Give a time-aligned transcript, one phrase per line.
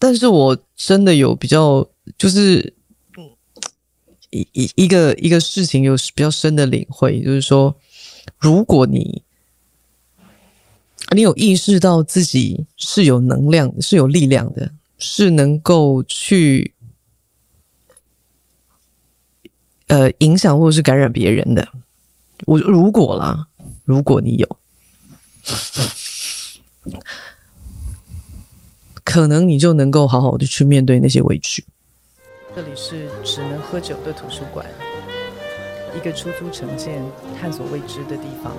[0.00, 2.72] 但是我真的有比较，就是
[4.30, 7.76] 一一一个一个事情有比较深的领会，就是说，
[8.38, 9.22] 如果你
[11.10, 16.72] 你有意识到自己是有能量、是有力量的，是能够去
[19.88, 21.68] 呃影响或者是感染别人的，
[22.46, 23.48] 我如果啦，
[23.84, 24.56] 如果你有。
[29.10, 31.64] 可能你就能够好好的去面对那些委屈。
[32.54, 34.64] 这里是只能喝酒的图书馆，
[35.96, 37.02] 一个出租城建、
[37.36, 38.56] 探索未知的地方。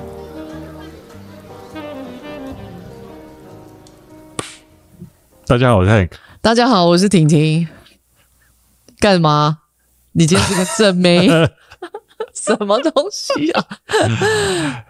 [5.48, 6.12] 大家好，我是 Hank。
[6.42, 7.66] 大家好，我是婷婷。
[9.00, 9.60] 干嘛？
[10.12, 11.30] 你今天是个正妹？
[12.36, 13.66] 什么东西啊？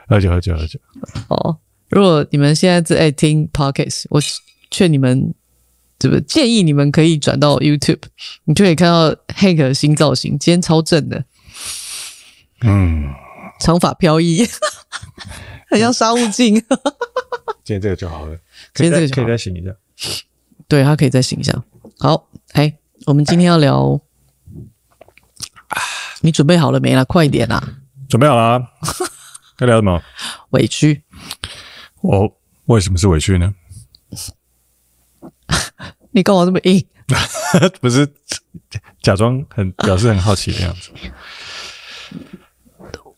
[0.10, 0.80] 喝酒，喝酒，喝酒。
[1.28, 4.20] 哦，如果你们现在在听 Podcast，我
[4.72, 5.36] 劝你们。
[6.02, 8.02] 是不是建议你们可以转到 YouTube，
[8.46, 11.24] 你就可以看到 Hank 的新造型，今天超正的，
[12.62, 13.14] 嗯，
[13.60, 14.48] 长发飘逸，
[15.70, 16.56] 很像沙悟净。
[17.64, 18.36] 今天这个就好了，
[18.74, 19.72] 今天这个可以再醒一下，
[20.68, 21.54] 对，他可以再醒一下。
[22.00, 22.74] 好，哎，
[23.06, 24.02] 我们今天要聊，
[26.22, 27.04] 你准备好了没啦？
[27.06, 27.64] 快一点啦！
[28.10, 28.60] 准备好了，
[29.62, 30.02] 要聊什么？
[30.50, 31.04] 委屈。
[32.02, 33.54] 我为什么是委屈呢？
[36.12, 36.86] 你干嘛这么硬？
[37.82, 38.08] 不是
[39.02, 40.90] 假装很表示很好奇的样子。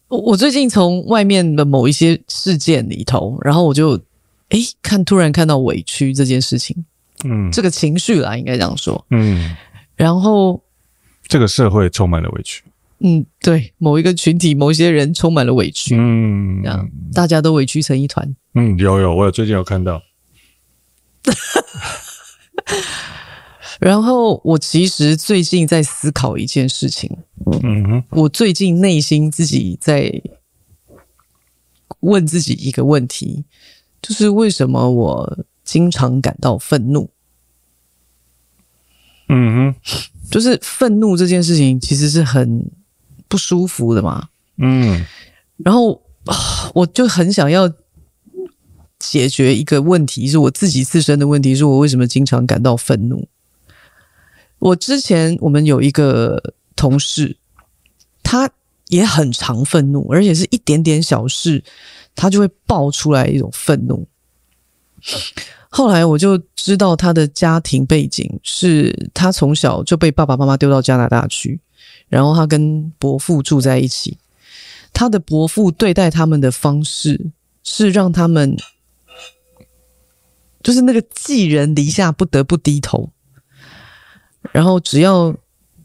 [0.07, 3.95] 我我最近从外面的某一些事件里头，然后我就
[4.49, 6.85] 哎看突然看到委屈这件事情，
[7.23, 9.55] 嗯，这个情绪啦，应该这样说，嗯，
[9.95, 10.61] 然后
[11.27, 12.63] 这个社会充满了委屈，
[12.99, 20.01] 嗯，对，某一个群体、某一些人充满了委屈，嗯，这样大家都委屈成一团，嗯，有有，我有最近有看到。
[23.79, 27.09] 然后我其实最近在思考一件事情，
[27.63, 30.21] 嗯哼，我最近内心自己在
[31.99, 33.43] 问自己一个问题，
[34.01, 37.09] 就是为什么我经常感到愤怒？
[39.29, 39.75] 嗯哼，
[40.29, 42.69] 就是愤怒这件事情其实是很
[43.27, 45.03] 不舒服的嘛，嗯，
[45.57, 46.01] 然后
[46.73, 47.71] 我就很想要。
[49.03, 53.27] 解决一个问题，是我自己自身的问题，是我为什么经常感到愤怒。
[54.59, 56.41] 我之前我们有一个
[56.73, 57.35] 同事，
[58.23, 58.49] 他
[58.87, 61.61] 也很常愤怒，而且是一点点小事，
[62.15, 64.07] 他就会爆出来一种愤怒。
[65.67, 71.59] 后来我就知道他的家庭背景是他从小就被爸爸妈妈丢到加拿大去，
[72.07, 74.17] 然后他跟伯父住在一起，
[74.93, 77.19] 他的伯父对待他们的方式
[77.63, 78.55] 是让他们。
[80.63, 83.11] 就是那个寄人篱下，不得不低头。
[84.51, 85.35] 然后只要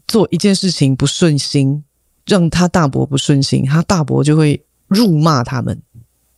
[0.07, 1.83] 做一件事情不顺心，
[2.25, 5.81] 让他大伯不顺心，他大伯就会辱骂他们。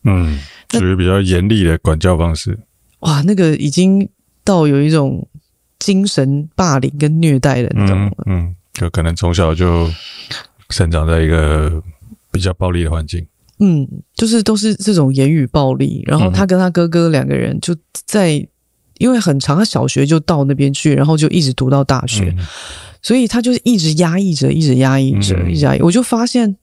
[0.03, 0.39] 嗯，
[0.71, 2.59] 属于比较严厉的管教方式。
[3.01, 4.09] 哇，那个已经
[4.43, 5.27] 到有一种
[5.79, 8.23] 精神霸凌跟虐待的那种了。
[8.25, 9.89] 嗯，就可能从小就
[10.69, 11.81] 生长在一个
[12.31, 13.25] 比较暴力的环境。
[13.63, 17.75] 嗯，就是都是这种言语暴力，然后他跟他哥哥两个人就
[18.07, 18.43] 在，
[18.97, 22.43] 因为很长，他小学就到那边去，然后就一直读到大学，嗯、
[23.03, 25.81] 所以他就是一直压抑着，一直压抑着，一直压抑。
[25.81, 26.57] 我就发现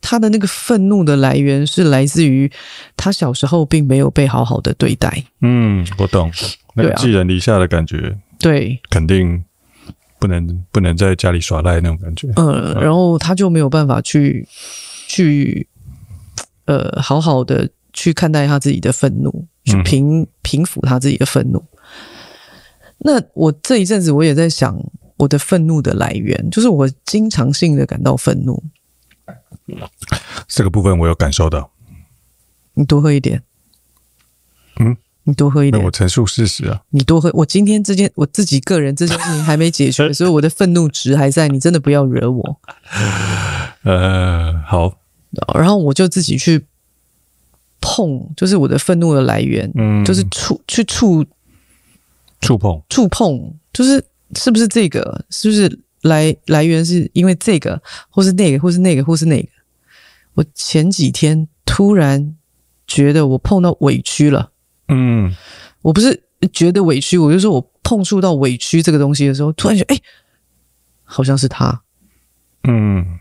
[0.00, 2.50] 他的那个愤怒的来源是来自于
[2.96, 5.22] 他小时候并没有被好好的对待。
[5.42, 6.28] 嗯，我懂，
[6.74, 9.44] 那个寄人篱下的感觉，对，肯定
[10.18, 12.26] 不能不能在家里耍赖那种感觉。
[12.34, 14.44] 嗯，然后他就没有办法去
[15.06, 15.68] 去。
[16.66, 21.64] 呃，好好的去看待他自己的愤怒，去平平抚他自己的愤怒。
[22.98, 24.78] 那我这一阵子我也在想，
[25.16, 28.62] 我的愤怒的来源，就是我经常性的感到愤怒。
[30.46, 31.70] 这个部分我有感受到。
[32.74, 33.42] 你多喝一点。
[34.78, 35.80] 嗯，你多喝一点。
[35.80, 36.82] 那我陈述事实啊。
[36.90, 37.30] 你多喝。
[37.34, 41.48] 我今天这件我自己个人这件事情还没解决， 所以我的愤怒值还在。
[41.48, 42.60] 你真的不要惹我。
[43.82, 44.98] 呃，好。
[45.54, 46.64] 然后我就自己去
[47.80, 51.24] 碰，就是我的愤怒的来源，嗯，就是触去触
[52.40, 54.04] 触碰触碰，就是
[54.34, 55.24] 是不是这个？
[55.30, 57.80] 是不是来来源是因为这个，
[58.10, 59.48] 或是那个，或是那个，或是那个？
[60.34, 62.36] 我前几天突然
[62.86, 64.50] 觉得我碰到委屈了，
[64.88, 65.34] 嗯，
[65.82, 66.22] 我不是
[66.52, 70.00] 觉得委屈，我就说我碰触到委屈这个东西的时候，突然觉得哎，
[71.04, 71.82] 好像是他，
[72.64, 73.18] 嗯。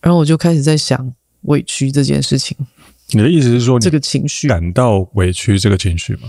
[0.00, 1.12] 然后我就开始在想
[1.42, 2.56] 委屈这件事情。
[3.12, 6.28] 你的意思是说，这个情绪感到委屈这个情绪吗？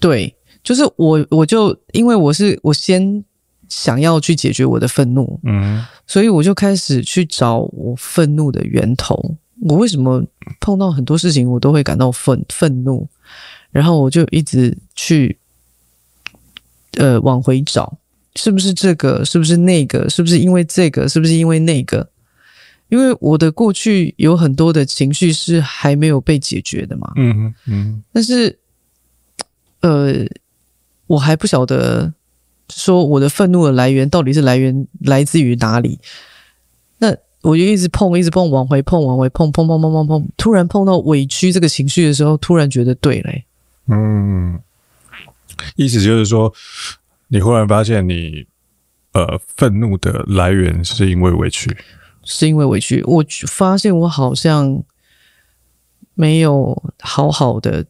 [0.00, 3.24] 对，就是我我就因为我是我先
[3.68, 9.36] 想要去解决我的愤怒，嗯，所以我就开始去找我愤怒的源头。
[9.62, 10.24] 我为什么
[10.60, 13.08] 碰到很多事情我都会感到愤愤怒？
[13.70, 15.38] 然后我就一直去
[16.96, 17.98] 呃往回找，
[18.34, 19.24] 是不是这个？
[19.24, 20.08] 是不是那个？
[20.08, 21.08] 是不是因为这个？
[21.08, 22.08] 是不是因为那个？
[22.88, 28.58] 因为我的过去有很多的情绪是还没有被解决的嘛，嗯嗯嗯，但是
[29.80, 30.26] 呃，
[31.06, 32.12] 我还不晓得
[32.70, 35.98] 说我的愤怒的来源到底是来源来自于哪里。
[36.98, 43.44] 那我就一直碰，一直碰，往回碰，往回碰，碰碰碰碰碰，突然碰到委屈这个情绪的时候，突然觉得对嘞。
[43.86, 44.58] 嗯，
[45.76, 46.52] 意思就是说，
[47.28, 48.46] 你忽然发现你
[49.12, 51.76] 呃愤怒的来源是因为委屈。
[52.30, 54.84] 是因为委屈，我发现我好像
[56.12, 57.86] 没有好好的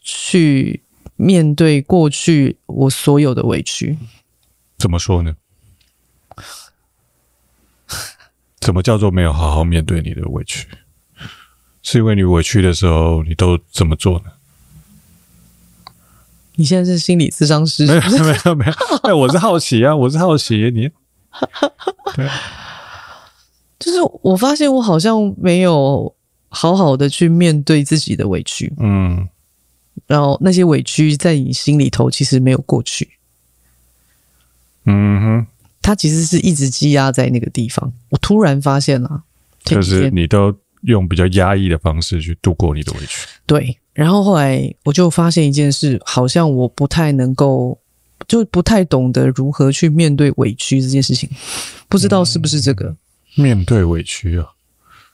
[0.00, 0.82] 去
[1.14, 3.96] 面对过去我所有的委屈。
[4.76, 5.36] 怎么说呢？
[8.58, 10.66] 怎么叫做没有好好面对你的委屈？
[11.82, 14.32] 是因为你委屈的时候，你都怎么做呢？
[16.56, 17.86] 你现在是心理咨商师？
[17.86, 18.72] 没有没有没有，
[19.04, 20.90] 哎，我是好奇啊，我是好奇你。
[22.16, 22.28] 对。
[23.78, 26.12] 就是我发现我好像没有
[26.48, 29.28] 好好的去面对自己的委屈，嗯，
[30.06, 33.08] 然后那些委屈在你心里头其实没有过去，
[34.84, 35.46] 嗯哼，
[35.80, 37.92] 它其实是一直积压在那个地方。
[38.08, 39.22] 我突然发现了，
[39.62, 40.52] 就是你都
[40.82, 43.78] 用比较压抑的方式去度过你的委屈，对。
[43.92, 47.78] 然后后来我就发现一件事，好像我不太能够，
[48.26, 51.28] 就不太懂得如何去面对委屈这件事情，
[51.88, 52.96] 不知道是不是这个。
[53.38, 54.46] 面对委屈啊，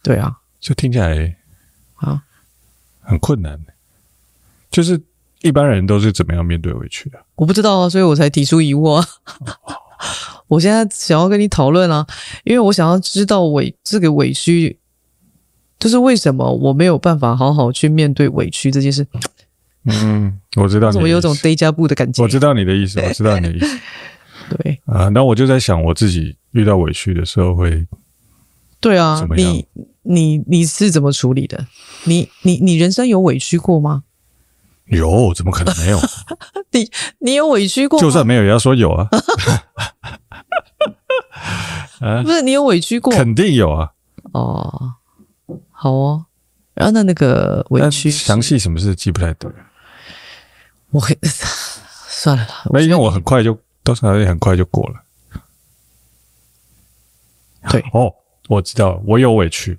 [0.03, 1.37] 对啊，就听起来
[1.97, 2.23] 啊
[3.03, 3.61] 很困难。
[4.71, 5.01] 就是
[5.43, 7.19] 一般人都是怎么样面对委屈的？
[7.37, 9.07] 我不知道啊，所以我才提出疑惑啊。
[10.49, 12.07] 我现在想要跟你讨论啊，
[12.45, 14.79] 因为我想要知道委这个委屈，
[15.79, 19.07] 就是为什么我没有办法好好去面对委屈这件事。
[19.85, 22.23] 嗯，我知道你，怎么有种 déjà vu 的感觉？
[22.23, 23.79] 我知道你的意思，我知道你的意思。
[24.59, 27.87] 对啊，那我就在想，我自己遇到委屈的时候会。
[28.85, 29.67] 对啊，你
[30.03, 31.67] 你你是怎么处理的？
[32.05, 34.05] 你你你人生有委屈过吗？
[34.85, 35.99] 有，怎么可能没有？
[36.73, 36.91] 你
[37.21, 37.99] 你有委屈过？
[37.99, 39.09] 就算没有，也要说有啊。
[42.23, 43.11] 不是你有委屈过？
[43.15, 43.93] 肯定有啊。
[44.33, 44.93] 哦，
[45.71, 46.27] 好哦。
[46.75, 49.51] 然后那那个委屈，详细什么事记不太得。
[50.91, 51.01] 我
[52.11, 55.03] 算了啦，没，因为我很快就，都是很快就过了。
[57.71, 58.15] 对哦。
[58.49, 59.79] 我知道我有委屈，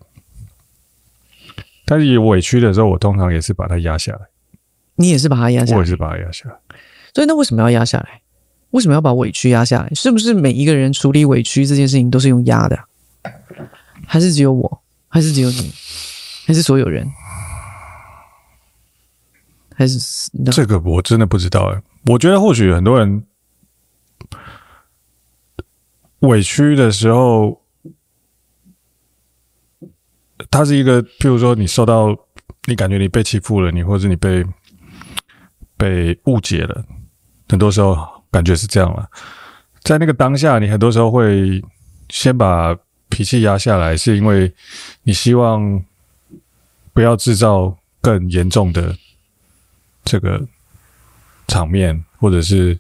[1.85, 4.21] 但是有委屈的时候，我通常也是把它压下来。
[4.95, 6.56] 你也是把它压下来，我也是把它压下来。
[7.13, 8.21] 所以那为什么要压下来？
[8.71, 9.89] 为什么要把委屈压下来？
[9.94, 12.79] 是不是每一个人处理委屈这件事情都是用压的？
[14.07, 14.81] 还是只有我？
[15.09, 15.71] 还是只有你？
[16.47, 17.07] 还是所有人？
[19.75, 21.81] 还是这个我真的不知道哎。
[22.07, 23.23] 我觉得或许很多人
[26.21, 27.61] 委屈的时候。
[30.51, 32.13] 他是一个，譬如说，你受到，
[32.67, 34.45] 你感觉你被欺负了，你或者你被
[35.77, 36.83] 被误解了，
[37.47, 37.97] 很多时候
[38.31, 39.09] 感觉是这样了。
[39.81, 41.63] 在那个当下，你很多时候会
[42.09, 42.77] 先把
[43.07, 44.54] 脾气压下来，是因为
[45.04, 45.81] 你希望
[46.92, 48.94] 不要制造更严重的
[50.04, 50.45] 这个
[51.47, 52.77] 场面，或者是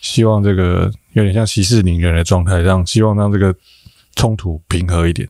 [0.00, 3.54] 希望这个有点像息事宁人的状态，让希望让这个。
[4.16, 5.28] 冲突平和一点。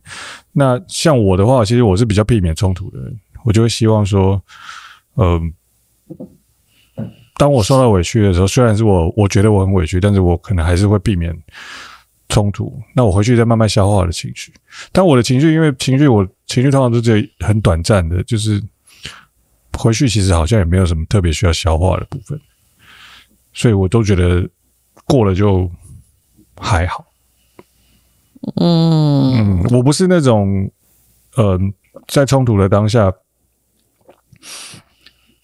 [0.53, 2.99] 那像我的话，其实我是比较避免冲突的，
[3.45, 4.43] 我就会希望说，
[5.17, 5.53] 嗯、
[6.97, 11.37] 呃，当我受到委屈的时候，虽然是我我觉得我很委屈，但是我可能还是会避免
[12.29, 12.81] 冲突。
[12.95, 14.53] 那我回去再慢慢消化我的情绪。
[14.93, 18.63] 但我的情绪，因为情绪，我情绪通常都是很短暂的，就是
[19.73, 22.41] 回去其实好像也没有什么特别需要消化的部分，
[23.53, 24.49] 所以我都觉得
[25.07, 25.71] 过了就
[26.57, 27.05] 还好。
[28.57, 30.71] 嗯嗯，我不是那种，
[31.37, 31.59] 嗯、呃，
[32.09, 33.13] 在冲突的当下，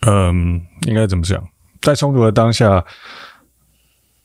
[0.01, 1.43] 嗯、呃，应该怎么讲？
[1.81, 2.85] 在冲突的当下，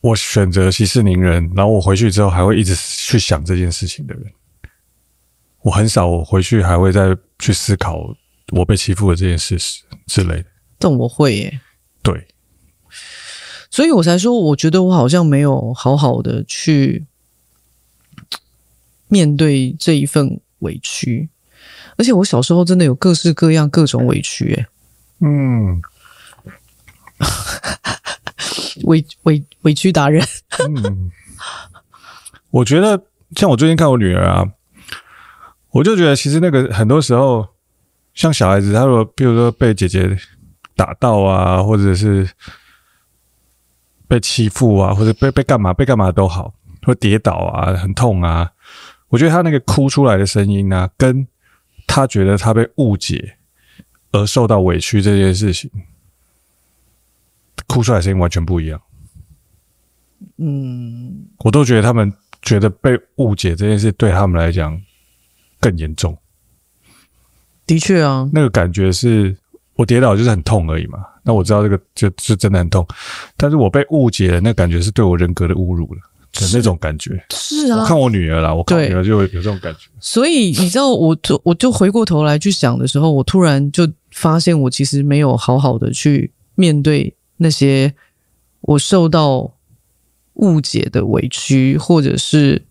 [0.02, 4.26] 我选择息事宁人，然后我回去之后还会一直去想这件事情的人，
[5.62, 7.98] 我很少，我回去还会再去思考
[8.52, 10.46] 我被欺负的这件事实之类的。
[10.78, 11.60] 但我会耶，
[12.04, 12.28] 对，
[13.72, 17.08] 所以我才说，我觉得我好像没有好好的去。
[19.08, 21.30] 面对这一份委屈，
[21.98, 24.68] 而且我小时候真的有各式各样各种委屈，欸，
[25.22, 25.82] 嗯，
[28.84, 30.26] 委委委屈达人。
[30.68, 31.12] 嗯，
[32.52, 33.02] 我觉得
[33.36, 34.46] 像我最近看我女儿啊，
[35.72, 37.48] 我就觉得其实那个很多时候，
[38.14, 40.18] 像小孩子，他如果，比如说被姐姐
[40.76, 42.28] 打到啊，或者是
[44.08, 48.52] 被欺负啊，或者被被干嘛被干嘛都好，会跌倒啊，很痛啊。
[49.16, 51.26] 我觉得他那个哭出来的声音啊，跟
[51.88, 53.38] 他觉得他被误解
[54.12, 55.72] 而受到委屈这件事情，
[57.66, 58.82] 哭出来的声音完全不一样。
[60.36, 64.78] 嗯，我都觉得他们觉得被误解这件事对他们来讲
[65.62, 66.18] 更严重。
[67.66, 69.34] 的确啊，那个感觉是
[69.76, 71.06] 我跌倒就是很痛而已嘛。
[71.24, 72.86] 那我知道这个就就真的很痛，
[73.38, 76.02] 但是我被误解了，那感觉是对我人格的侮辱了。
[76.36, 79.88] 的那种感觉是啊，我看我女儿啦，我看我女儿就会有这种感觉。
[80.00, 87.94] 所以你知道，我就我就回过头来去想的时候，我突然就发现，我其实没有好好的去面对那些
[88.62, 89.52] 我受到
[90.34, 92.62] 误解的委屈，或者是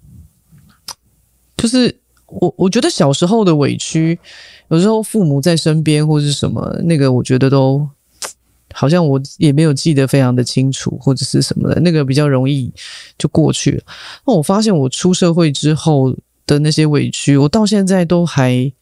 [1.56, 4.18] 就是我我觉得小时候的委屈，
[4.68, 7.88] 有时候父母在身边或是什么，那个我觉得都。
[8.76, 12.72] 好像我也没有记得非常的清楚，或者是什么的，那个比较容易
[13.16, 13.82] 就过去了。
[14.26, 16.12] 那我发现我出社会之后
[16.44, 18.72] 的那些委屈，我到现在都还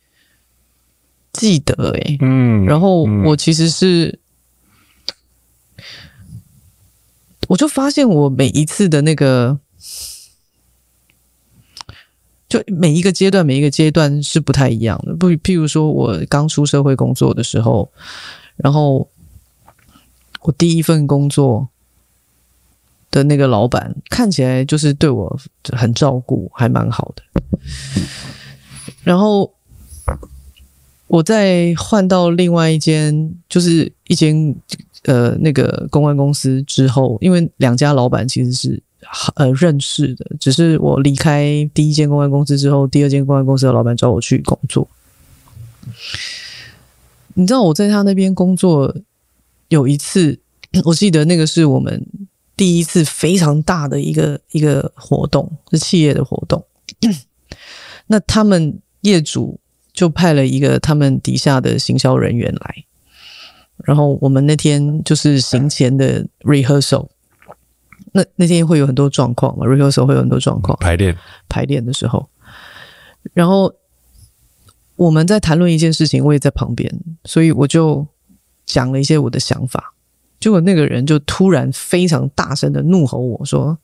[1.31, 4.19] 记得诶、欸、嗯，然后我其实是，
[7.49, 9.59] 我就发现我每一次的那个，
[12.49, 15.15] 就每一个阶段，每一个阶段是不太一样的。
[15.15, 17.93] 不，譬如说我刚出社会工作的时候，
[18.57, 19.07] 然后。
[20.43, 21.69] 我第一份工作
[23.13, 25.39] 的那个老板看起来就是对我
[25.73, 27.23] 很照顾，还蛮好的。
[29.05, 29.53] 然后
[31.07, 34.55] 我再换到另外一间，就是一间
[35.05, 38.83] 呃那个公关公司之后，因为两家老板其实是
[39.35, 44.89] 呃认识的，只是我离开第一间公关公司之后，第二间公关公司的老板找我去工作。
[47.35, 48.93] 你知道我在他那边工作。
[49.73, 50.39] 有一次，
[50.85, 52.07] 我记得那个是我们
[52.55, 56.63] 第一次非常大的一个一个活动，是企业的活动。
[58.07, 59.59] 那他们业主
[59.95, 62.85] 就派了一个他们底下的行销人员来，
[63.79, 67.09] 然后我们那天就是行前的 rehearsal。
[68.13, 71.17] 那那天会有很多状况嘛，rehearsal 会有很多状况，排练
[71.49, 72.29] 排练的时候，
[73.33, 73.73] 然后
[74.97, 76.93] 我们在谈论一件事情，我也在旁边，
[77.25, 78.07] 所以我就。
[78.67, 79.95] 讲了一些我的想法，
[80.41, 83.79] 结果那个人就突然非常大声的怒吼我说：“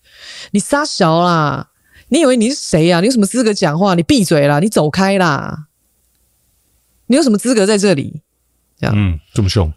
[0.53, 1.71] 你撒小啦！
[2.09, 3.01] 你以为你是谁呀？
[3.01, 3.95] 你有什么资格讲话？
[3.95, 4.61] 你闭嘴啦！
[4.61, 5.67] 你走开啦！
[7.07, 8.23] 你有什么资格在这里？”
[8.81, 9.73] 这样，嗯，这么凶，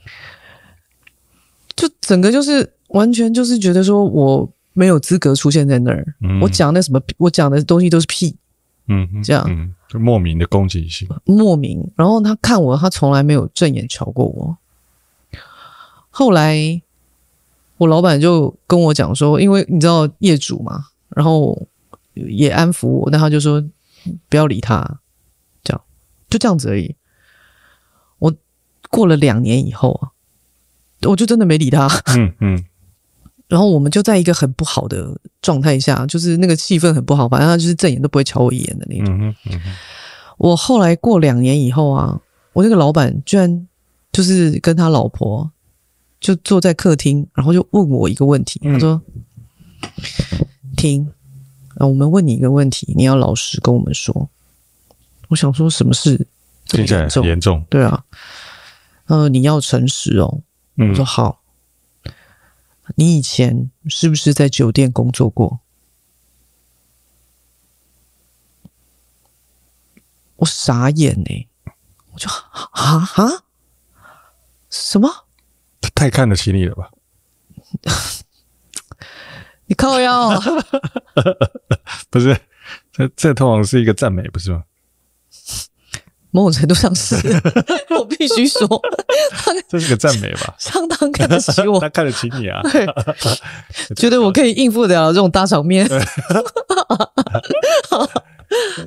[1.76, 6.06] 就整个就是完全就是觉得说我没有资格出现在那儿。
[6.22, 8.36] 嗯，我讲那什么，我讲的东西都是屁。
[8.88, 11.84] 嗯，这样，嗯，就莫名的攻击性，莫名。
[11.96, 14.58] 然后他看我，他从来没有正眼瞧过我。
[16.12, 16.82] 后来，
[17.78, 21.68] 我老板就跟我讲说，因为你知道业主嘛，然后
[22.14, 23.64] 也安抚我，但他就说
[24.30, 25.00] 不要理他，
[25.64, 25.82] 这样
[26.30, 26.94] 就这样子而已。
[28.20, 28.32] 我
[28.90, 30.12] 过了两年以后啊，
[31.08, 31.88] 我就真的没理他。
[32.18, 32.66] 嗯嗯。
[33.48, 39.08] 然后我们就在一个很不好的状态下，就是那个气氛很不好，反正他就是正眼都不会瞧我一眼的那种。
[39.28, 39.62] 嗯嗯。
[40.38, 42.22] 我后来过两年以后啊，
[42.54, 43.68] 我那个老板居然
[44.12, 45.50] 就是跟他老婆。
[46.22, 48.60] 就坐在客厅，然后就问我一个问题。
[48.64, 49.02] 他说
[50.32, 51.12] ：“嗯、听，
[51.76, 54.30] 啊，我们问你一个问题，你要老实跟我们说。”
[55.30, 56.28] 我想说，什么事
[56.66, 56.86] 这么
[57.26, 57.66] 严重？
[57.70, 58.06] 对啊，
[59.08, 60.42] 呃，你要诚实哦。
[60.76, 61.42] 我说好。
[62.96, 65.60] 你以前是不是在酒店工作过？
[70.36, 71.48] 我傻眼呢，
[72.12, 73.44] 我就啊啊，
[74.70, 75.10] 什么？
[75.96, 76.90] 太看得起你了吧？
[79.68, 80.30] 你靠腰？
[82.12, 82.38] 不是，
[82.92, 84.64] 这这通常是一个赞美，不是吗？
[86.34, 87.16] 某种程度上是，
[87.98, 88.66] 我必须说，
[89.70, 90.56] 这是个赞美吧？
[90.58, 92.62] 相当看得起我，他看得起你啊？
[93.98, 95.88] 觉得我可以应付得了这种大场面，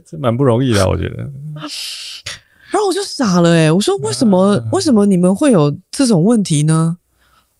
[0.07, 1.31] 这蛮不容易的，我觉得。
[2.75, 6.99] 然后我就傻了，哎，我说为什么为什么你们会有这种问题呢？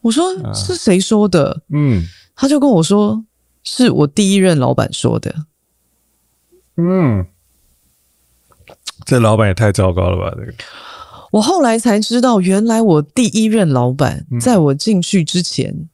[0.01, 1.63] 我说是谁说的？
[1.69, 2.03] 嗯，
[2.35, 3.25] 他就跟我说
[3.63, 5.33] 是我第一任老板说的。
[6.77, 7.25] 嗯，
[9.05, 10.37] 这老板也太糟糕了吧？
[10.37, 10.53] 这个，
[11.31, 15.89] 我后来才知道，原来我第一任老板在我进去之前，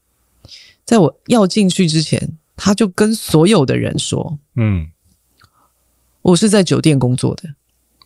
[0.87, 4.89] 在我要进去之前，他就跟所有的人说：“嗯，
[6.23, 7.51] 我是在酒店工作的。”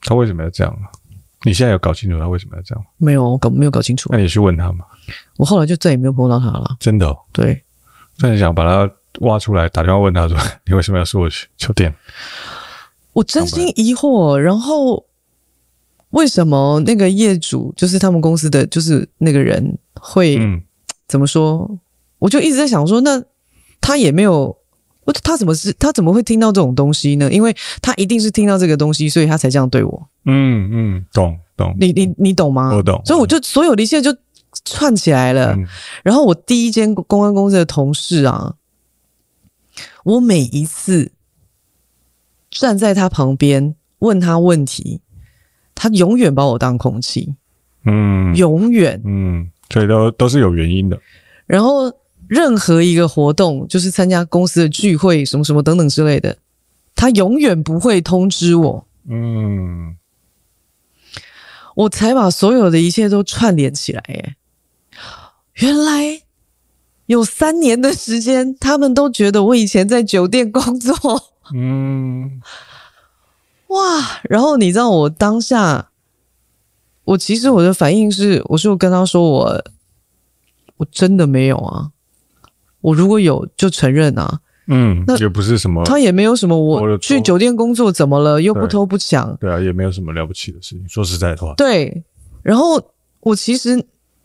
[0.03, 0.77] 他为什么要这样？
[1.45, 2.91] 你现在有搞清楚他为什么要这样吗？
[2.97, 4.09] 没有，我搞没有搞清楚。
[4.11, 4.85] 那你去问他嘛。
[5.37, 6.77] 我后来就再也没有碰到他了。
[6.81, 7.07] 真的？
[7.07, 7.17] 哦？
[7.33, 7.63] 对。
[8.19, 10.37] 那你想把他挖出来，打电话问他说
[10.67, 11.95] ：“你为什么要说我去酒店？”
[13.13, 14.37] 我真心疑惑。
[14.37, 15.07] 然后
[16.11, 20.63] 为什么那个业主，就是他们公司的，就是那个人会、嗯、
[21.07, 21.79] 怎么说？
[22.19, 23.23] 我就一直在想说，那
[23.81, 24.57] 他也没有。
[25.05, 25.73] 我他怎么是？
[25.75, 27.31] 他怎么会听到这种东西呢？
[27.31, 30.09] 因为他一定是听到这个东西，所以他才这样对我。
[30.25, 31.77] 嗯嗯，懂懂。
[31.79, 32.75] 你你你懂吗？
[32.75, 33.01] 我懂。
[33.05, 34.17] 所以我就所有的一切就
[34.65, 35.55] 串起来了。
[35.55, 35.67] 嗯、
[36.03, 38.55] 然后我第一间公关公司的同事啊，
[40.05, 41.13] 我每一次
[42.51, 45.01] 站在他旁边问他问题，
[45.75, 47.35] 他永远把我当空气。
[47.85, 49.03] 嗯，永远。
[49.05, 50.99] 嗯，所以都都是有原因的。
[51.47, 51.93] 然后。
[52.29, 56.39] 任何一个活动，就是参加公司的聚会，什么什么等等之类的，
[56.95, 58.87] 他永远不会通知我。
[59.09, 59.97] 嗯，
[61.75, 64.03] 我才把所有的一切都串联起来。
[64.09, 64.37] 耶，
[65.55, 66.23] 原来
[67.07, 70.95] 有三年的时间，他们都觉得我以前在酒店工作。
[71.53, 72.41] 嗯，
[73.67, 74.21] 哇！
[74.23, 75.91] 然后你知道我当下，
[77.05, 79.65] 我其实我的反应是，我是跟他说我，
[80.79, 81.91] 我真的没有啊。
[82.85, 86.55] 我如果有就承认啊，嗯，那也不是什么，他也没有什么。
[86.55, 88.43] 我去酒店工作怎么了？
[88.43, 90.87] 又不偷不抢，对，啊，也没有什么了不起的事情。
[90.87, 92.05] 说实在的话，对。
[92.43, 92.79] 然后
[93.21, 93.83] 我其实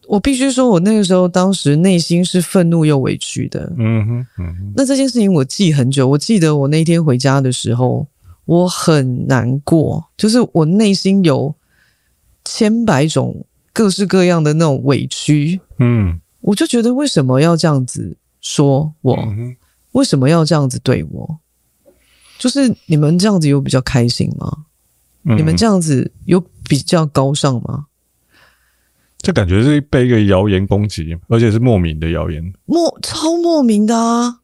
[0.07, 3.71] 我必须说，我那个时候当时内心是愤怒又委屈的。
[3.77, 4.73] 嗯哼，嗯哼。
[4.75, 6.05] 那这件事情我记很久。
[6.05, 8.05] 我记得我那天回家的时候，
[8.43, 11.55] 我很难过，就是我内心有
[12.43, 15.61] 千百种各式各样的那种委屈。
[15.77, 18.17] 嗯，我就觉得为什么要这样子？
[18.41, 19.17] 说我
[19.91, 21.39] 为什么要这样子对我？
[22.37, 24.65] 就是你们这样子有比较开心吗？
[25.23, 27.87] 你们这样子有比较高尚吗？
[29.17, 34.39] 这感觉是被一个谣言攻击，而且是莫名的谣言，莫超莫名的啊，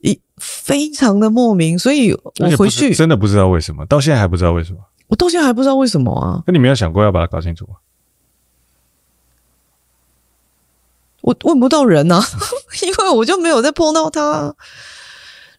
[0.00, 6.44] 一非常的莫名，所以我回去真的不知道为什么，到现在还不知道为什么，我到现在还不知道为什么啊？
[6.46, 7.74] 那你没有想过要把它搞清楚吗？
[11.28, 12.24] 我问不到人啊，
[12.82, 14.54] 因为我就没有再碰到他。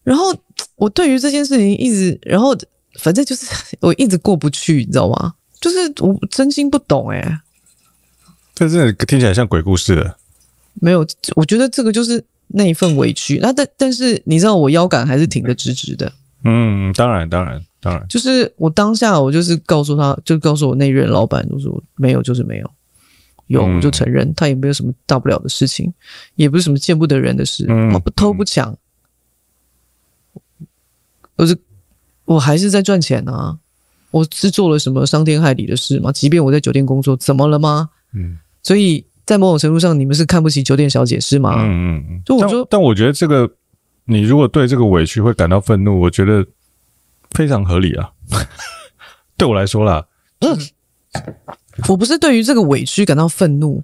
[0.04, 0.36] 然后
[0.76, 2.58] 我对于这件事情一直，然后
[3.00, 3.46] 反正就是
[3.82, 5.36] 我一直过不去，你知道吗？
[5.62, 7.40] 就是我真心不懂哎、欸。
[8.56, 10.16] 这真的听起来像鬼故事的。
[10.82, 11.06] 没有，
[11.36, 13.38] 我觉得这个就是那一份委屈。
[13.40, 16.12] 那但但是你知道，我腰杆还是挺得直直的。
[16.46, 18.04] 嗯，当然，当然，当然。
[18.10, 22.72] 就是我当下，我就是告诉他，就告诉我那任老板，就说没有，就是没有。
[23.50, 25.92] 有我就承认，嗯、他也没有什么大不了的事情，
[26.36, 28.78] 也不是什么见不得人的事，我、不偷不抢，
[31.36, 31.58] 我是
[32.26, 33.58] 我还是在赚钱啊！
[34.12, 36.12] 我是做了什么伤天害理的事吗？
[36.12, 37.90] 即便我在酒店工作，怎么了吗？
[38.14, 41.56] 嗯，所以在某种程度上，你们是看不起酒店小姐是吗？
[41.58, 42.22] 嗯嗯嗯。
[42.24, 43.50] 就我说但，但我觉得这个，
[44.06, 46.46] 你如果对这个委屈会感到愤怒，我觉得
[47.32, 48.12] 非常合理啊。
[49.38, 50.06] 对我来说啦，
[50.40, 50.58] 嗯。
[51.88, 53.84] 我不是对于这个委屈感到愤怒，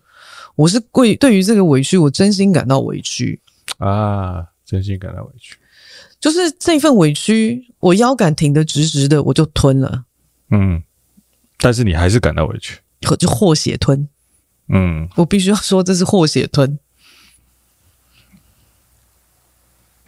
[0.56, 3.40] 我是对对于这个委屈，我真心感到委屈
[3.78, 5.56] 啊，真心感到委屈，
[6.20, 10.06] 就是这份委屈，我腰杆挺得直直的，我就吞了。
[10.50, 10.84] 嗯，
[11.58, 12.80] 但是你还是感到委屈，
[13.18, 14.08] 就祸血吞。
[14.70, 16.80] 嗯，我必须要说这是祸血吞。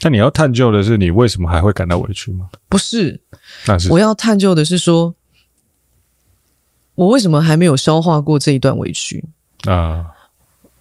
[0.02, 2.50] 那你要探究的是，你为什么还会感到委屈吗？
[2.70, 3.22] 不是，
[3.66, 5.16] 但是我要探究的是说。
[6.98, 9.24] 我为什么还没有消化过这一段委屈
[9.66, 10.04] 啊？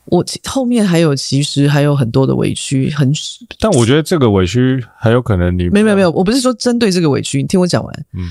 [0.07, 3.13] 我后面还有，其实还有很多的委屈，很。
[3.61, 8.07] 但我觉得这个委屈很有可能你没有没有没有，我不是说针对这个委屈，你听我讲完。
[8.15, 8.31] 嗯，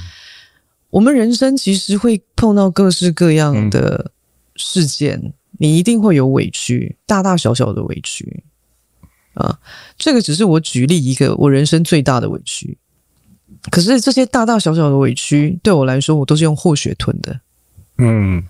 [0.89, 4.09] 我们人生其实会碰到各式各样的
[4.55, 8.43] 事件，嗯、你一定会有委屈，大大小小的委屈
[9.35, 9.59] 啊。
[9.95, 12.77] 这个只是我举例一个我人生最大的委屈，
[13.69, 17.41] 可是这些大大小小的委屈对我来说，我都是用和血吞的。
[17.97, 18.43] 嗯，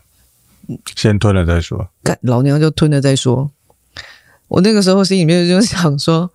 [0.95, 1.89] 先吞了再说。
[2.03, 3.51] 干，老娘就吞了再说。
[4.47, 6.31] 我那个时候心里面就想说，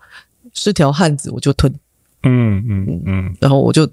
[0.53, 1.73] 是条汉子，我就吞。
[2.23, 3.91] 嗯嗯嗯，然后我就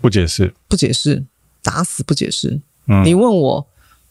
[0.00, 1.24] 不解释，不解释，
[1.62, 2.60] 打死不解释。
[2.86, 3.66] 嗯，你问我，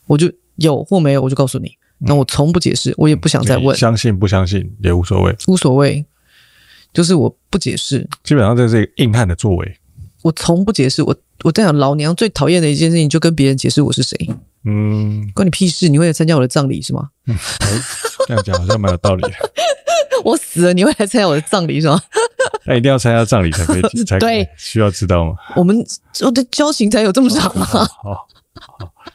[0.08, 1.78] 我就有或没有，我就告诉你。
[2.00, 3.76] 那我从不解释，我也不想再问。
[3.76, 6.06] 相信不相信也无所谓，无所谓，
[6.94, 8.08] 就是我不解释。
[8.24, 9.78] 基本上这是一个硬汉的作为。
[10.22, 11.16] 我从不解释，我
[11.48, 14.18] 我在想，老娘最讨厌的一件事情，就跟别人解释我是谁。
[14.66, 15.88] 嗯，关你屁事！
[15.88, 17.08] 你会来参加我的葬礼是吗？
[17.26, 17.38] 嗯，
[18.28, 19.24] 这样讲好像蛮有道理。
[20.26, 22.02] 我死了，你会来参加我的葬礼是吗？
[22.66, 25.36] 那一定要参加葬礼才可以， 才对，需要知道吗？
[25.56, 25.78] 我们
[26.26, 27.66] 我的交情才有这么长吗？
[27.66, 28.28] 好，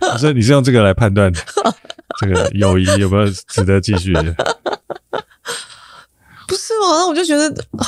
[0.01, 1.31] 好，所以你是用这个来判断
[2.19, 4.35] 这个友谊有没有值得继续的？
[6.49, 6.97] 不是吗？
[6.97, 7.45] 那我就觉得
[7.77, 7.85] 啊，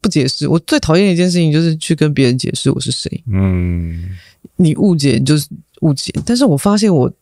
[0.00, 0.46] 不解释。
[0.48, 3.22] 我最讨厌的一件事情就是去跟别人解释我是谁。
[3.30, 4.10] 嗯，
[4.56, 5.48] 你误解就是
[5.80, 7.12] 误解，但是我发现我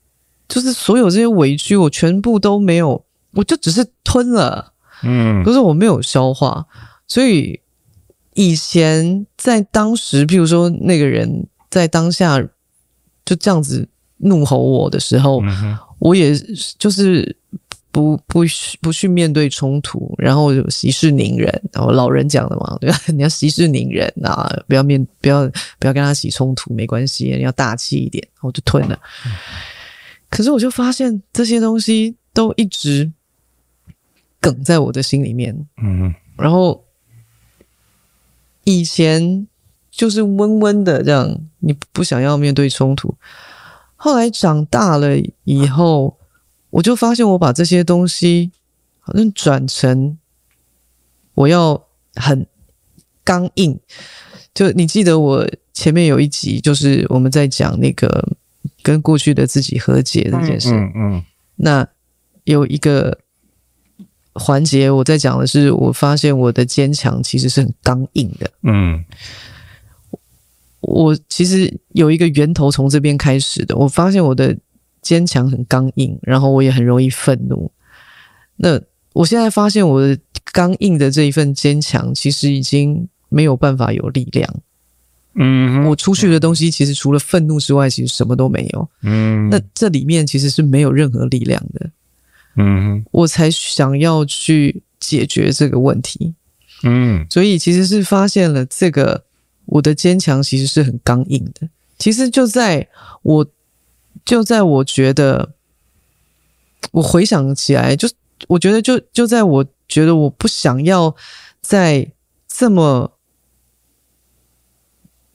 [0.49, 4.73] 就是所有这些委屈，我全部都没有，我就只是吞了。
[5.03, 6.67] 嗯，可是我没有消化，
[7.07, 7.61] 所以
[8.35, 12.41] 以前在当时，譬如说那个人在当下
[13.25, 16.35] 就这样子怒吼我的时候，嗯、我也
[16.79, 17.37] 就是。
[17.97, 18.41] 不不
[18.83, 23.01] 不去面对冲突，然后就息事宁人，然后老人讲的嘛，对吧？
[23.09, 29.01] 你要息事宁人啊，不要面，不要不要跟他起冲突，没关系，你要大气一点，我就吞了。
[30.29, 33.11] 可是我就发现这些东西都一直
[34.43, 36.85] 梗在我的心里面，嗯，然后
[38.65, 39.49] 以前
[39.91, 43.15] 就是温温的这样，你不想要面对冲突，
[43.97, 46.15] 后来长大了以后。
[46.77, 48.51] 我就发现，我把这些东西
[49.01, 50.19] 好像转成
[51.33, 51.87] 我要
[52.17, 52.47] 很
[53.25, 53.81] 刚硬。
[54.53, 58.29] 就你记得我前面有一集，就是我们在讲那个
[58.83, 60.71] 跟过去的自己和解这件事。
[60.75, 61.25] 嗯嗯。
[61.57, 61.89] 那
[62.45, 63.21] 有一个
[64.35, 68.51] 环节，我在讲的是，我发现我的坚强其实是很刚硬的。
[68.65, 69.03] 嗯。
[70.81, 73.75] 我其实有一个源头从这边开始的。
[73.77, 74.55] 我发现我的。
[75.07, 77.71] 坚强很刚硬，然后我也很容易愤怒。
[78.57, 78.81] 那
[79.13, 80.19] 我现在发现，我的
[80.53, 84.53] 刚硬的这一份坚强，其实已经没有办法有力量。
[85.35, 88.89] 嗯，我出去的东西，其实除了愤怒之外，其实什么都没有。
[89.03, 91.91] 嗯，那这里面其实是没有任何力量的。
[92.57, 96.35] 嗯，我才想要去解决这个问题。
[96.83, 99.23] 嗯，所以其实是发现了这个，
[99.67, 101.69] 我的坚强其实是很刚硬的。
[101.97, 102.89] 其实就在
[103.23, 103.47] 我。
[104.27, 105.55] 就在我觉得，
[106.91, 108.07] 我回想起来，就
[108.49, 111.15] 我觉得就，就在我觉得我不想要
[111.63, 112.13] 再
[112.49, 113.17] 这么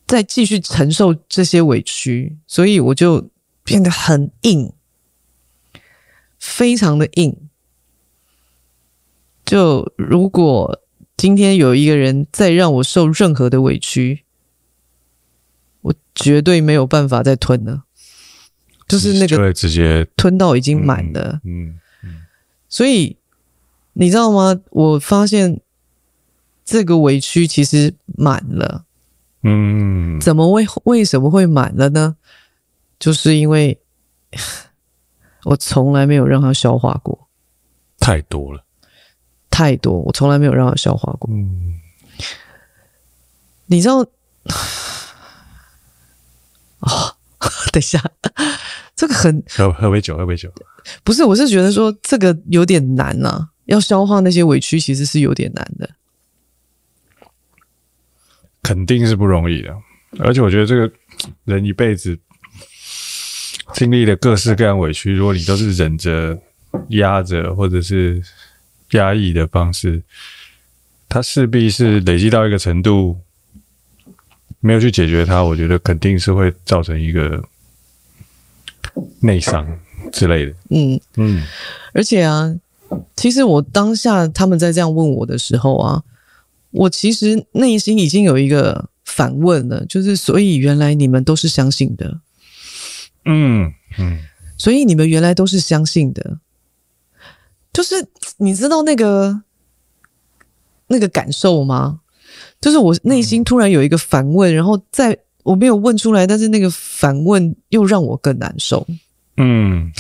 [0.06, 3.30] 再继续承受这些委屈，所以我就
[3.64, 4.74] 变得很硬，
[6.38, 7.50] 非常的硬。
[9.46, 10.82] 就如果
[11.16, 14.26] 今天有一个人再让我受任何的委屈，
[15.80, 17.86] 我绝对没有办法再吞了。
[18.92, 22.22] 就是那个直接吞到已经满了，嗯，嗯，
[22.68, 23.16] 所以
[23.94, 24.60] 你知道吗？
[24.72, 25.62] 我发现
[26.66, 28.84] 这个委屈其实满了，
[29.44, 32.18] 嗯，怎么为为什么会满了呢？
[33.00, 33.80] 就是因为
[35.46, 37.28] 我从来没有让它消化过，
[38.00, 38.64] 太多了，
[39.50, 41.80] 太多，我从来没有让它消化过，嗯，
[43.68, 44.06] 你知道？
[46.80, 47.16] 哦？
[47.74, 48.00] 等一下，
[49.02, 50.48] 这个很喝喝杯酒，喝杯酒。
[51.04, 55.90] 不是，我是觉得说这个有点难呐、啊，要消化那些委屈，其实是有点难的。
[58.62, 59.76] 肯定是不容易的，
[60.20, 60.94] 而且我觉得这个
[61.46, 62.16] 人一辈子
[63.74, 66.40] 经历了各式各样委屈，如果你都是忍着、
[66.90, 68.22] 压着，或者是
[68.92, 70.04] 压抑的方式，
[71.10, 73.20] 它势必是累积到一个程度。
[74.60, 77.44] 没有去解决它，我觉得肯定是会造成一个
[79.22, 79.66] 内伤
[80.12, 80.54] 之类的。
[80.70, 81.44] 嗯嗯，
[81.94, 82.54] 而且啊，
[83.16, 86.04] 其实我当下他们在这样问我的时候啊，
[86.72, 92.20] 我其实内心已经有一个反问了，就是所以原来你们都是相信的。
[93.26, 94.20] 嗯嗯，
[94.58, 96.40] 所以你们原来都是相信的，
[97.72, 99.42] 就是你知道那个
[100.88, 102.00] 那个感受吗？
[102.60, 108.86] 就是我内心突然有一个反问，然后在我没有问出来，但是那个反问又让我更难受。
[109.38, 109.92] 嗯，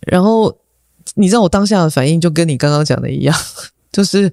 [0.00, 0.56] 然后
[1.14, 3.36] 你知道我当下的反应就跟你刚刚讲的一样，
[3.92, 4.32] 就是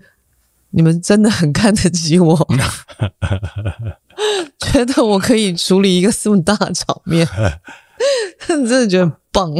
[0.71, 2.47] 你们真的很看得起我，
[4.59, 7.27] 觉得我可以处理一个这么大的场面，
[8.47, 9.53] 真的觉得很棒。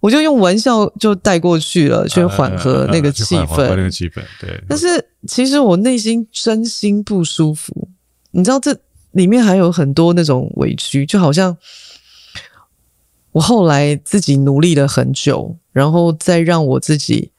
[0.00, 3.66] 我就用玩笑就带过去了，去缓和那个气氛。
[3.74, 4.62] 那个气氛，对。
[4.68, 7.88] 但是其实我内心真心不舒服，
[8.36, 8.78] 你知道，这
[9.12, 11.56] 里面还有很多那种委屈，就好像
[13.32, 17.32] 我后来自己努力了很久，然后再让我自己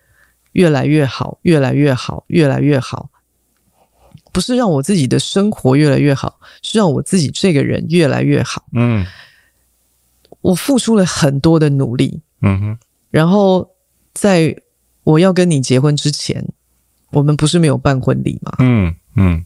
[0.54, 3.12] 越来越好，越来越好，越来越好。
[4.32, 8.66] 不是让我自己的生活越来越好，是让我自己这个人越来越好。
[8.74, 9.06] 嗯，
[10.42, 12.22] 我付出了很多的努力。
[12.42, 12.78] 嗯哼，
[13.12, 13.70] 然后
[14.16, 14.56] 在
[15.04, 16.44] 我要跟你结婚之前，
[17.12, 18.56] 我们不是没有办婚礼吗？
[18.58, 19.46] 嗯嗯。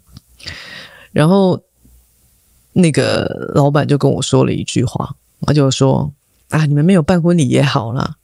[1.11, 1.61] 然后
[2.73, 6.13] 那个老板就跟我说了一句话，他就说
[6.49, 8.17] ：“啊，你们没有办婚礼也好啦。”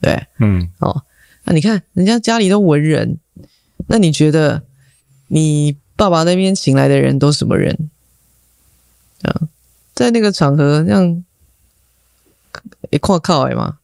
[0.00, 1.02] 对，嗯，哦，
[1.44, 3.18] 那你看人家家里都文人，
[3.86, 4.62] 那你觉得
[5.28, 7.90] 你爸爸那边请来的人都什么人？
[9.22, 9.48] 啊，
[9.94, 11.24] 在那个场合这样
[12.90, 13.78] 一块靠哎嘛，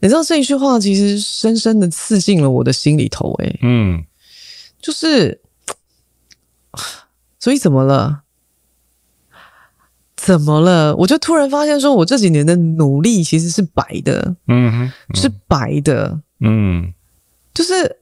[0.00, 4.04] 你知道这一句话其实深深的刺进了我的心里头哎，嗯，
[4.82, 5.40] 就是，
[7.38, 8.22] 所以怎么了？
[10.16, 10.94] 怎么了？
[10.96, 16.92] 我就突然发现，说我这几年的努力其实是白的，嗯是白的，嗯，
[17.54, 17.96] 就是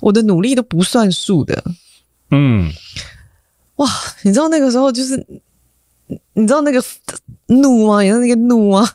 [0.00, 1.62] 我的努力都不算数的，
[2.30, 2.72] 嗯，
[3.76, 3.88] 哇，
[4.22, 5.24] 你知道那个时候就是，
[6.32, 6.82] 你知道那个
[7.48, 8.00] 怒吗？
[8.00, 8.88] 你知道那个怒吗？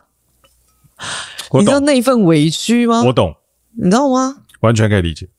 [1.53, 3.03] 你知道那一份委屈吗？
[3.03, 3.35] 我懂，
[3.75, 4.43] 你知道吗？
[4.61, 5.29] 完全可以理解。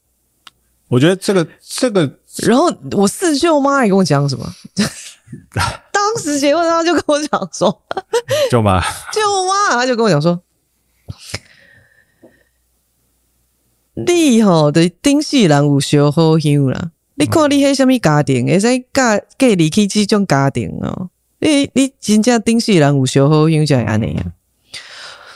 [0.87, 4.47] 我觉得这个这个，然后我四舅妈也跟我讲什么？
[5.93, 7.83] 当时结婚，他就跟我讲说
[8.51, 8.81] ：“舅妈，
[9.13, 10.41] 舅妈，他就跟我讲说，
[13.95, 16.93] 你吼的顶世人有烧好香啦。
[17.17, 21.11] 你看你迄什么家庭，会使嫁嫁离去这种家庭哦。
[21.41, 24.33] 你你真正顶世人有烧好香，才会安尼啊。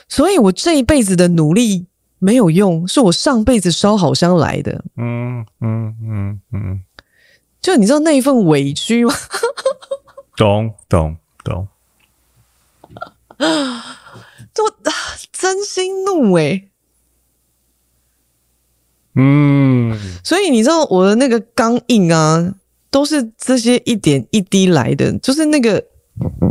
[0.09, 1.87] 所以我这一辈子的努力
[2.19, 4.85] 没有用，是我上辈子烧好香来的。
[4.97, 6.81] 嗯嗯嗯嗯，
[7.63, 9.15] 就你知道那一份委屈吗？”
[10.37, 11.69] 懂懂懂，
[14.53, 14.65] 就
[15.33, 16.69] 真心怒诶。
[19.15, 22.55] 嗯，所以你知道我的那个刚硬啊，
[22.91, 25.85] 都是这些一点一滴来的，就是那个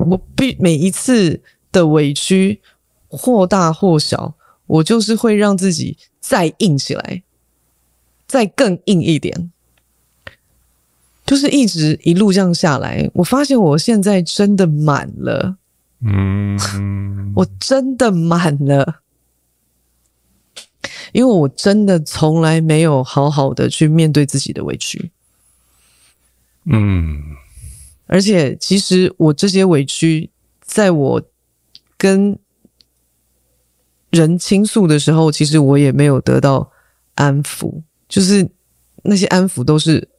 [0.07, 2.61] 我必每一次的委屈
[3.07, 4.35] 或大或小，
[4.67, 7.23] 我就是会让自己再硬起来，
[8.27, 9.51] 再更硬一点。
[11.31, 15.55] 就是一直一路这样下来，我发现我现在真的满了，
[16.01, 19.01] 嗯，我真的满了，
[21.13, 25.09] 因为我真的从来没有好好的去面对自己的委屈，
[26.65, 27.21] 嗯，
[28.07, 31.21] 而且其实我这些委屈，在我
[31.97, 32.37] 跟
[34.09, 36.73] 人倾诉的时候，其实我也没有得到
[37.15, 38.49] 安抚，就是
[39.03, 40.09] 那些安抚都是。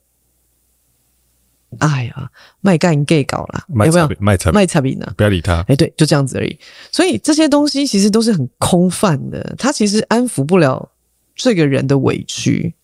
[1.79, 2.31] 哎呀，
[2.61, 5.13] 卖干 gay 搞啦，有没有卖产卖产品呢？
[5.17, 5.65] 不要理他。
[5.69, 6.59] 哎，对，就这样子而已。
[6.91, 10.91] 所以这些东西其实都是很空泛的，它其实安抚不了
[11.35, 12.75] 这个人的委屈。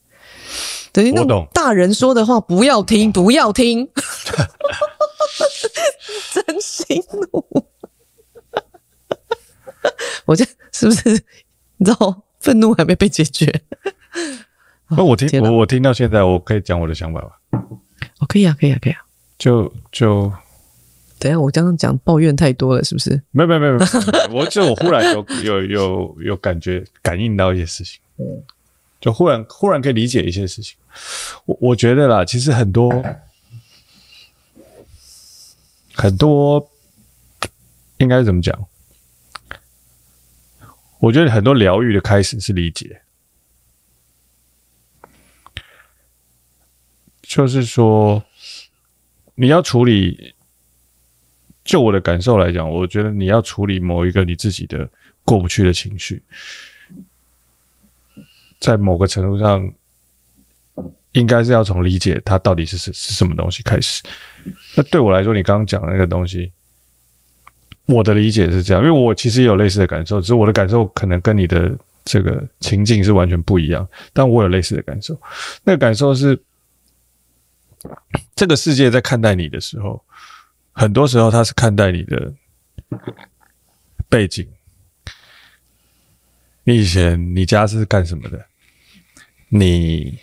[0.92, 3.88] 等于那种大人说的话，不要听， 不要听。
[6.32, 7.44] 真心怒，
[10.24, 11.10] 我这是不是
[11.76, 13.62] 你知道愤怒还没被解决？
[14.88, 17.38] 那我听 我我听到现在，我可以讲我的想法吧。
[18.18, 19.00] 哦，可以啊，可以啊，可以啊。
[19.38, 20.32] 就就，
[21.18, 23.20] 等下，我刚刚讲抱怨太多了，是不是？
[23.30, 23.78] 没有，没有，没有。
[24.32, 28.00] 我就我忽然有有有有感觉，感应到一些事情。
[28.16, 28.24] 嗯，
[29.00, 30.76] 就忽然忽然可以理解一些事情。
[31.44, 32.90] 我我觉得啦，其实很多
[35.94, 36.68] 很多，
[37.98, 38.66] 应该怎么讲？
[40.98, 43.00] 我觉得很多疗愈的开始是理解。
[47.28, 48.24] 就是说，
[49.34, 50.34] 你要处理，
[51.62, 54.88] 就我的感受来讲，我觉得你要处理某一个你自己的
[55.26, 56.22] 过不去的情绪，
[58.58, 59.70] 在某个程度上，
[61.12, 64.02] 应该是要从理解它到底是是是什么东西开始。
[64.74, 66.50] 那对我来说，你刚刚讲的那个东西，
[67.84, 75.14] 我的理解是这样，因为我其实也有类似的感受，只是我的感受可能跟你的这个情境是完全不一样，但我有类似的感受，
[75.62, 76.42] 那个感受是。
[78.34, 80.04] 这个世界在看待你的时候，
[80.72, 82.32] 很多时候他是看待你的
[84.08, 84.48] 背景。
[86.64, 88.46] 你以前你家是干什么的？
[89.48, 90.18] 你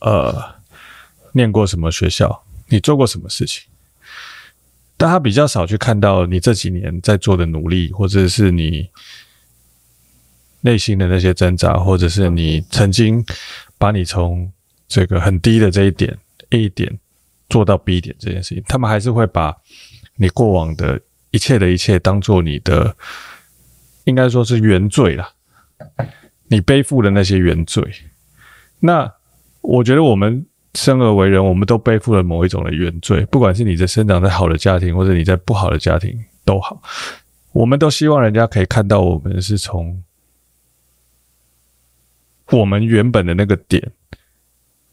[0.00, 0.54] 呃
[1.32, 2.44] 念过什么学校？
[2.66, 3.64] 你做过什么事情？
[4.96, 8.88] 但他比较少去看到你这几年在做的努力，或者是你
[10.60, 13.24] 内心的那些挣扎，或者是你曾经
[13.78, 14.52] 把你从
[14.86, 16.16] 这个很低的这一点。
[16.52, 16.98] A 点
[17.50, 19.54] 做到 B 点这件事情，他们还是会把
[20.16, 22.96] 你过往的一切的一切当做你的，
[24.04, 25.32] 应该说是原罪啦。
[26.48, 27.82] 你背负的那些原罪，
[28.80, 29.12] 那
[29.62, 36.82] 我觉得我们生而为人，我们都背负了某一种的原罪，不管是你在生长在好的家庭，或者你在不好的家庭都好，
[37.52, 40.02] 我们都希望人家可以看到我们是从
[42.50, 43.90] 我们原本的那个点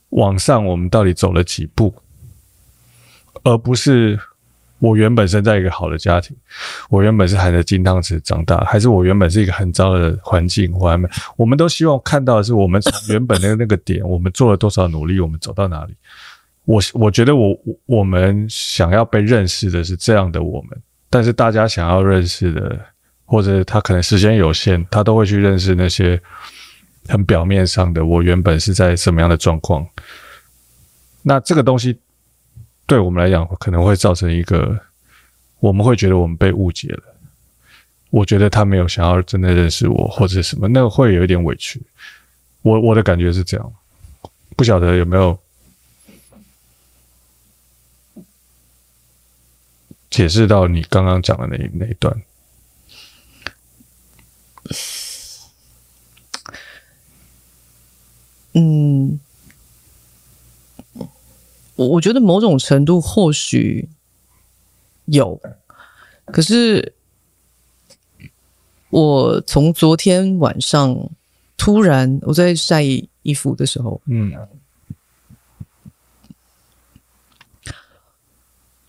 [0.10, 1.93] 往上，我们到底走了几步，
[3.43, 4.19] 而不是
[4.80, 6.36] 我原本生在一个好的家庭，
[6.89, 10.72] 我原本是含着金汤匙长大，还是我原本是一个很糟的环境？
[10.74, 15.93] 我还没，我们都希望看到的是我们从原本的那个点，我们做了多少努力，我们走到哪里。
[16.65, 22.80] 我我觉得我我们想要被认识的是这样的我们，但是大家想要认识的，
[23.26, 26.22] 或者他可能时间有限，他都会去认识那些
[27.10, 29.86] 很表面上的我原本是在什么样的状况。
[31.22, 32.00] 那这个东西
[32.86, 34.80] 对我们来讲可能会造成一个，
[35.60, 37.04] 我们会觉得我们被误解了。
[38.10, 41.82] 我觉得他没有想要真的认识我，或者什么，那个会有一点委屈。
[42.62, 43.74] 我我的感觉是这样，
[44.56, 45.38] 不晓得有没有。
[50.10, 52.12] 解释到你刚刚讲的那那一段，
[58.54, 59.20] 嗯，
[61.76, 63.88] 我我觉得某种程度或许
[65.06, 65.40] 有，
[66.26, 66.94] 可是
[68.90, 71.10] 我从昨天晚上
[71.58, 74.34] 突然我在晒衣服的时候，嗯。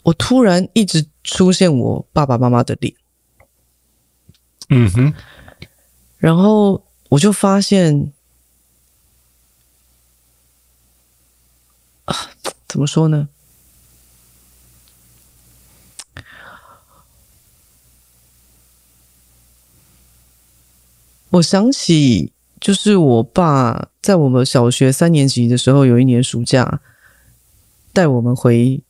[0.03, 2.94] 我突然一直出现我爸爸妈妈的脸，
[4.70, 5.14] 嗯哼，
[6.16, 8.11] 然后我就发现，
[12.07, 12.16] 啊，
[12.70, 13.28] 怎么说呢？
[21.30, 26.80] 我想起，就是我爸在我们小学三年级的时候，有一年暑假
[27.92, 28.80] 带我们回。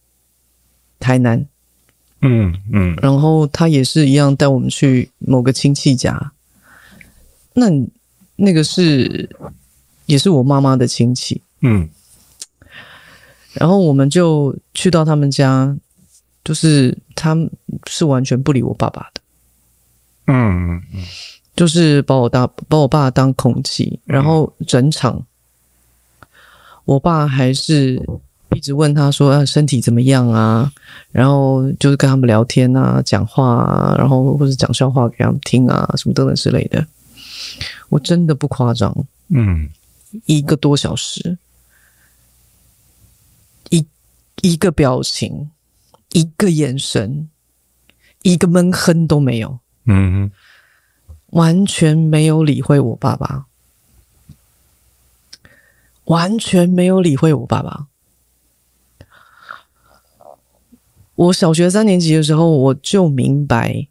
[1.02, 1.46] 台南，
[2.20, 6.32] 嗯嗯，然后他也是一样带我们去某个亲戚家，
[7.54, 7.68] 那
[8.36, 9.34] 那个是
[10.04, 11.88] 也是我妈妈的亲戚，嗯，
[13.54, 15.76] 然后我们就去到他们家，
[16.44, 17.36] 就是他
[17.88, 19.20] 是完全不理我爸爸的，
[20.26, 20.34] 嗯
[20.74, 21.04] 嗯嗯，
[21.56, 25.24] 就是把我当把我爸当空气，然后整场
[26.84, 28.02] 我爸还是。
[28.56, 30.72] 一直问他说：“啊，身体怎么样啊？”
[31.12, 36.84] 然后就是跟他们聊天啊，讲话啊，然后或者讲笑话给他们听啊，什么等等之类的。
[37.90, 38.92] 我真的不夸张，
[39.28, 39.70] 嗯，
[40.26, 41.49] 一个多小时，一
[44.42, 45.50] 一个表情，
[46.12, 47.28] 一个眼神，
[48.22, 50.30] 一个闷哼都没有，嗯，
[51.28, 53.46] 完全没有理会我爸爸，
[56.04, 57.86] 完全没有理会我爸爸。
[61.14, 63.88] 我小学三年级的时候，我就明白，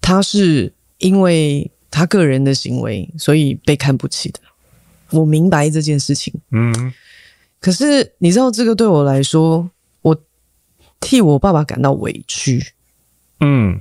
[0.00, 4.40] 他是因为他个人的行为，所以被看不起的。
[5.14, 6.92] 我明白这件事情，嗯。
[7.60, 9.70] 可是你知道，这个对我来说，
[10.02, 10.16] 我
[11.00, 12.74] 替我爸爸感到委屈。
[13.40, 13.80] 嗯。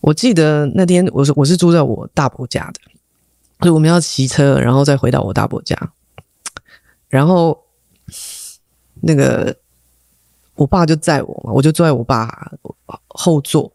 [0.00, 2.80] 我记得那天，我是我是住在我大伯家的，
[3.60, 5.92] 所以我们要骑车，然后再回到我大伯家，
[7.08, 7.58] 然后。
[9.04, 9.56] 那个，
[10.54, 12.52] 我爸就载我嘛，我就坐在我爸
[13.08, 13.72] 后座。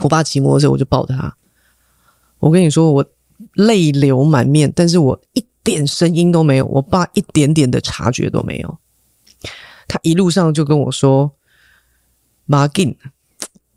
[0.00, 1.34] 我爸骑摩托车，我就抱着他。
[2.38, 3.06] 我跟你说，我
[3.54, 8.78] 泪流满面，但是我一点声音都没有，我爸一点点的察觉都没有。
[9.88, 11.32] 他一路上就跟我说
[12.46, 12.96] ：“马进，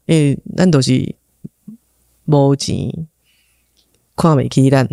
[0.05, 1.15] 诶，咱都是
[2.25, 3.07] 无钱，
[4.15, 4.87] 看不起咱，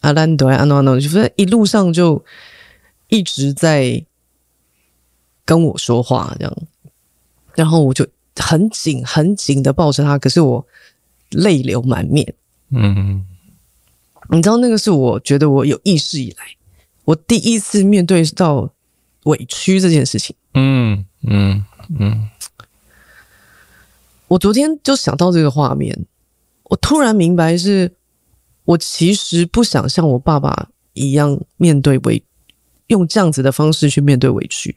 [0.00, 2.24] 啊，咱都要安怎安怎，就是一路上就
[3.08, 4.04] 一直在。”
[5.42, 6.56] 跟我说话这样，
[7.56, 10.64] 然后我就很紧很紧的抱着他，可是我
[11.30, 12.34] 泪流满面。
[12.68, 13.26] 嗯，
[14.32, 16.44] 你知道那个是我觉得我有意识以来，
[17.04, 18.72] 我第一次面对到
[19.24, 20.34] 委屈这件事情。
[20.54, 21.64] 嗯嗯
[21.98, 22.28] 嗯，
[24.28, 26.06] 我昨天就想到这个画面，
[26.64, 27.92] 我突然明白是，
[28.64, 32.22] 我其实不想像我爸爸一样面对委，
[32.86, 34.76] 用这样子的方式去面对委屈。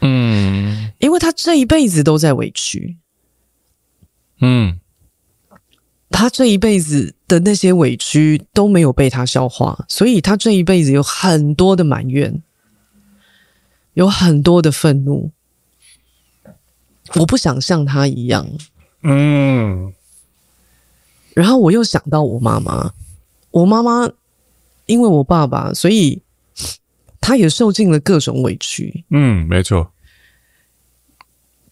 [0.00, 2.96] 嗯，因为他这一辈子都在委屈，
[4.40, 4.80] 嗯，
[6.08, 12.42] 他这一辈子的那些委屈都没有被他消化，所以他这一辈子有很多的埋怨，
[13.94, 15.30] 有很多的愤怒。
[17.14, 18.44] 我不想像他一样，
[19.04, 19.94] 嗯，
[21.34, 22.92] 然后我又想到我妈妈，
[23.52, 24.10] 我妈妈
[24.86, 26.20] 因为我爸爸，所以。
[27.22, 29.92] 他也受尽了各种委屈，嗯，没错。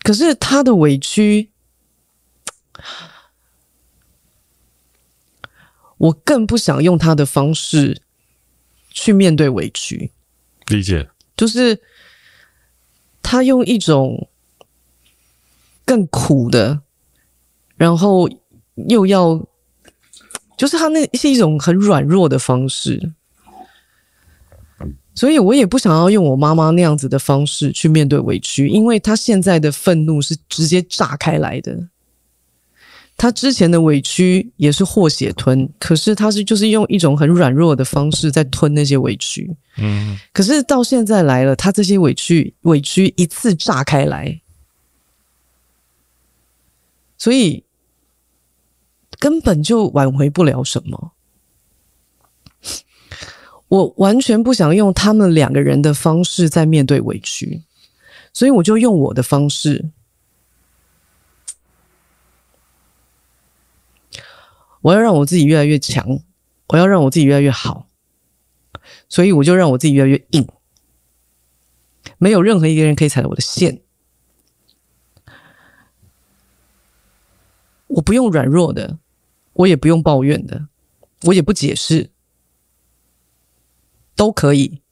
[0.02, 1.50] 可是他的委屈，
[5.98, 8.00] 我更不想用他的方式
[8.90, 10.10] 去面对委屈。
[10.68, 11.80] 理解，就是
[13.22, 14.28] 他用一种
[15.84, 16.80] 更苦的，
[17.76, 18.28] 然后
[18.88, 19.46] 又要，
[20.56, 23.12] 就是他那是一种很软弱的方式。
[25.14, 31.88] 所以我也不想要用我妈妈那样子的方式去面对委屈，因为她现在的愤怒是直接炸开来的。
[33.18, 39.56] 她之前的委屈也是祸血吞，可是他是就是用一种很软弱的方式在吞那些委屈。
[39.76, 44.40] 嗯，可是到现在来了，他这些委屈委屈一次炸开来，
[47.18, 47.64] 所以
[49.18, 51.10] 根本就挽回不了什么。
[53.66, 57.64] 我完全不想用他们两个人的方式在面对委屈，
[58.32, 59.90] 所以我就用我的方式。
[64.80, 66.20] 我要让我自己越来越强，
[66.68, 67.88] 我要让我自己越来越好，
[69.08, 70.46] 所以我就让我自己越来越硬。
[72.18, 73.80] 没有任何一个人可以踩到我的线，
[77.88, 78.98] 我不用软弱的，
[79.52, 80.68] 我也不用抱怨的，
[81.24, 82.10] 我也不解释。
[84.16, 84.82] 都可以，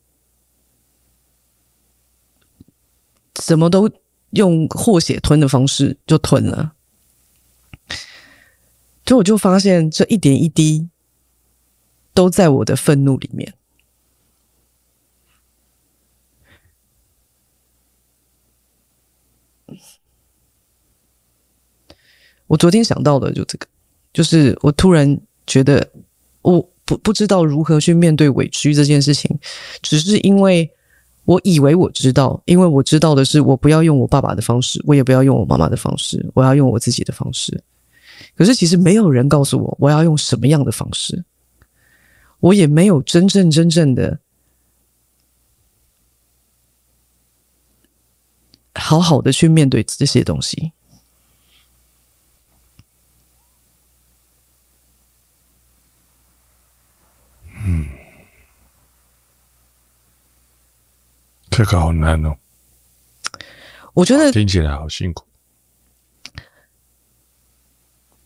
[3.43, 3.91] 什么都
[4.31, 6.77] 用和血吞的方式就吞了，
[9.07, 10.89] 所以我就发现这一点一滴
[12.13, 13.55] 都在我的愤怒里面。
[22.47, 23.67] 我昨天想到的就这个，
[24.13, 25.91] 就是我突然觉得
[26.43, 26.69] 我。
[26.89, 29.37] 不不知道如何去面对委屈这件事情，
[29.83, 30.71] 只是因为
[31.25, 37.61] 我以为我知道，因为我知道的是，我不要用我爸爸的方式，我也不要用我妈妈的方式，我要用我自己的方式。
[38.37, 41.25] 可是其实没有人告诉我我要用什么样的方式，
[42.41, 44.21] 我也没有真正真正的
[48.75, 50.73] 好好的去面对这些东西。
[57.65, 57.89] 嗯，
[61.51, 62.37] 这个好难哦。
[63.95, 65.25] 我觉得听起来好辛苦。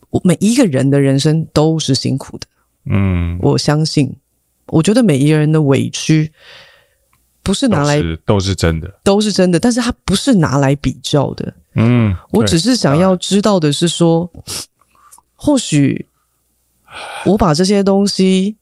[0.23, 2.47] 每一个人的人生都是辛苦的。
[2.85, 4.15] 嗯，我相信。
[4.67, 6.31] 我觉得每一个人的委屈
[7.43, 11.53] 不是拿来都是，都是真的，都是真的，但是它不是拿来比较的。
[11.75, 14.31] 嗯，我只是想要知道的是说，
[15.35, 16.07] 或许
[17.25, 18.55] 我把这些东西。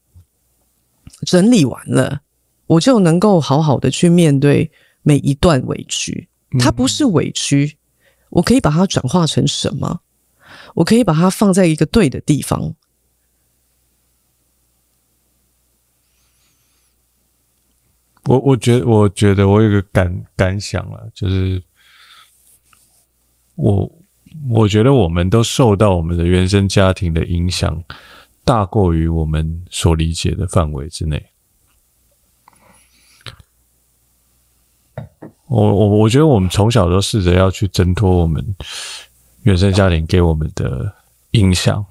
[1.26, 2.22] 整理完了，
[2.66, 4.70] 我就能够好好的去面对
[5.02, 6.26] 每一段委屈。
[6.58, 7.76] 它不是委屈，
[8.30, 10.00] 我可以把它转化成什么？
[10.74, 12.74] 我可以把它放在一个对的地方。
[18.24, 21.62] 我我觉得，我觉得我有个感感想了，就是
[23.56, 23.90] 我
[24.50, 27.82] 我觉得我们都受到我们的原生家庭的影响。
[28.42, 31.24] 大过于我们所理解的范围之内。
[35.46, 38.44] 我我我觉得我们从小都试着要去挣脱我们
[39.42, 40.92] 原生家庭给我们的
[41.32, 41.84] 影响，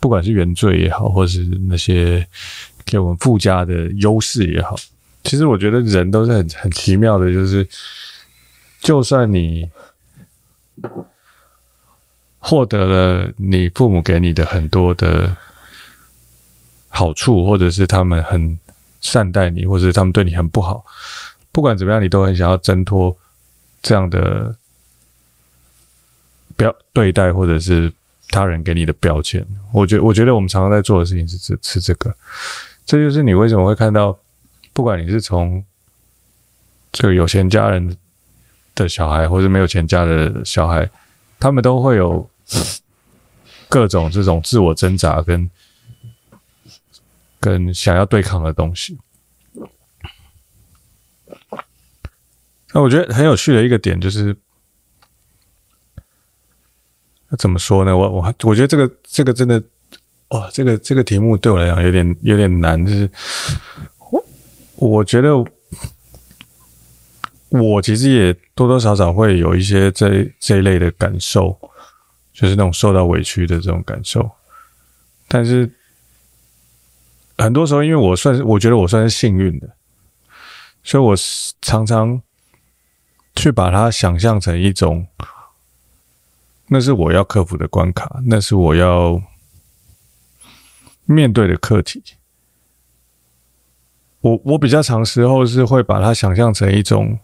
[0.00, 2.26] 不管是原罪也好，或是那些
[2.84, 4.76] 给我们附加的优势也好。
[5.24, 7.68] 其实我觉得人都是很很奇妙的，就是
[8.80, 9.68] 就算你。
[12.38, 15.36] 获得了你父母给你的很多的
[16.88, 18.56] 好处，或者是他们很
[19.00, 20.84] 善待你，或者是他们对你很不好，
[21.50, 23.16] 不管怎么样，你都很想要挣脱
[23.82, 24.54] 这样的
[26.56, 27.92] 标对待，或者是
[28.30, 29.46] 他人给你的标签。
[29.72, 32.14] 我觉我觉得我们常常在做的事情是这是这个，
[32.84, 34.18] 这就是你为什么会看到，
[34.72, 35.64] 不管你是从
[36.92, 37.96] 这个有钱家人
[38.74, 40.90] 的小孩，或者没有钱家的小孩，
[41.38, 42.28] 他们都会有。
[43.68, 45.50] 各种这种自我挣扎跟
[47.40, 48.96] 跟想要对抗的东西。
[52.72, 54.34] 那我觉得很有趣的一个点就是，
[57.28, 57.96] 那怎么说呢？
[57.96, 59.62] 我我我觉得这个这个真的，
[60.28, 62.84] 哇，这个这个题目对我来讲有点有点难。
[62.84, 63.10] 就是
[64.10, 64.24] 我
[64.76, 65.36] 我觉得
[67.48, 71.58] 我其实也多多少少会有一些这这一类的感受。
[72.38, 74.30] 就是那种受到委屈的这种感受，
[75.26, 75.66] 但是
[77.38, 79.66] 很多时候，因为我算是我觉得我算是幸运的，
[80.84, 81.16] 所以我
[81.62, 82.20] 常常
[83.34, 85.06] 去把它想象成一种，
[86.68, 89.22] 那是我要克服的关卡，那是我要
[91.04, 92.02] 面对的课题。
[94.20, 97.20] 我我比较长时候是会把它想象成一种，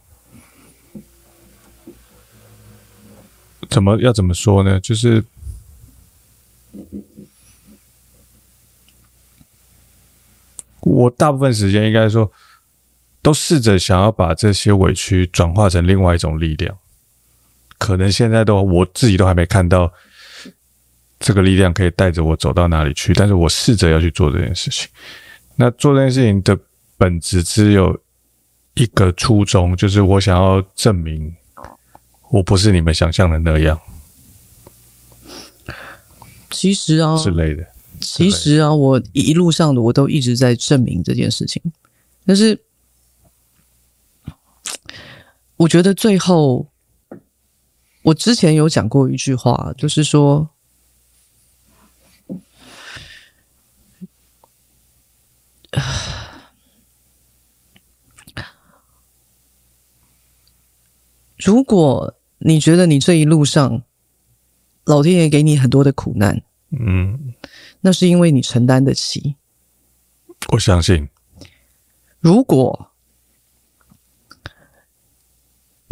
[3.69, 4.79] 怎么要怎么说呢？
[4.79, 5.25] 就是
[10.81, 12.31] 我大部分时间应该说，
[13.21, 16.79] 都试着想要把这些委屈转化成另外一种力量。
[17.83, 19.93] 可能现在都我自己都还没看到
[21.19, 24.89] 这个力量可以带着我走到哪里去，但是我试着要去做这件事情。
[25.57, 26.57] 那做这件事情的。
[26.99, 28.01] 本质只有
[28.75, 31.35] 一个初衷，就是我想要证明
[32.31, 33.77] 我不是你们想象的那样。
[36.49, 37.67] 其实啊，之类的。
[38.01, 41.61] 其实啊，我一路上的我都一直在证明这件事情，
[42.25, 42.57] 但是
[45.57, 46.65] 我觉得最后，
[48.03, 50.51] 我之前有讲过一句话，就是说。
[61.45, 63.83] 如果你觉得你这一路上，
[64.85, 66.41] 老天爷给你很多的苦难，
[66.71, 67.35] 嗯，
[67.81, 69.35] 那是因为你承担得起。
[70.53, 71.09] 我相信。
[72.21, 72.92] 如果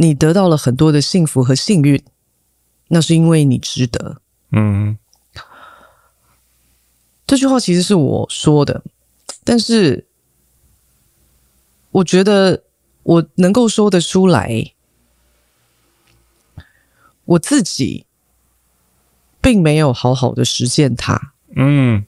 [0.01, 2.03] 你得到了很多的幸福和幸运，
[2.88, 4.22] 那是因为你值得。
[4.51, 4.96] 嗯，
[7.26, 8.82] 这句话其实是我说的，
[9.44, 10.07] 但是
[11.90, 12.62] 我觉得
[13.03, 14.72] 我能够说得出来。
[17.26, 18.07] 我自己
[19.42, 21.34] 并没有好好的实践它。
[21.55, 22.07] 嗯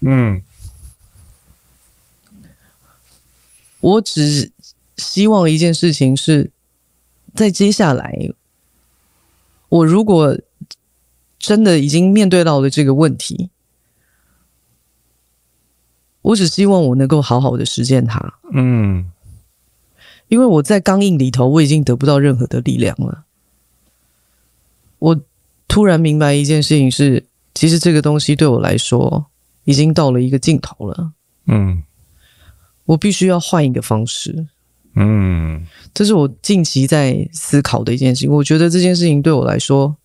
[0.00, 0.42] 嗯，
[3.80, 4.52] 我只
[5.02, 6.50] 希望一件事情是，
[7.34, 8.30] 在接下来，
[9.68, 10.38] 我如果
[11.38, 13.50] 真的已经面对到了这个问题，
[16.22, 18.34] 我只希望我能够好好的实践它。
[18.52, 19.10] 嗯。
[20.28, 23.24] 因为我在刚硬里头，我已经得不到任何的力量了。
[24.98, 25.20] 我
[25.68, 29.26] 突然明白一件事情是，其实这个东西对我来说
[29.64, 31.12] 已经到了一个尽头了。
[31.48, 31.82] 嗯，
[32.86, 34.46] 我必须要换一个方式。
[34.94, 38.30] 嗯，这是我近期在思考的一件事情。
[38.30, 39.96] 我觉得这件事情对我来说，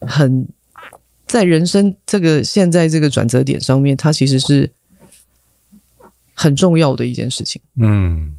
[0.00, 0.48] 很
[1.26, 4.72] 在人生这个现在这个转折点上面，它其实是。
[6.38, 7.62] 很重要的一件事情。
[7.76, 8.36] 嗯，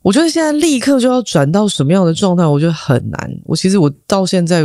[0.00, 3.38] 我觉得现在立刻就要转到什么样的状态，我觉得很难。
[3.44, 4.62] 我其实我到现在，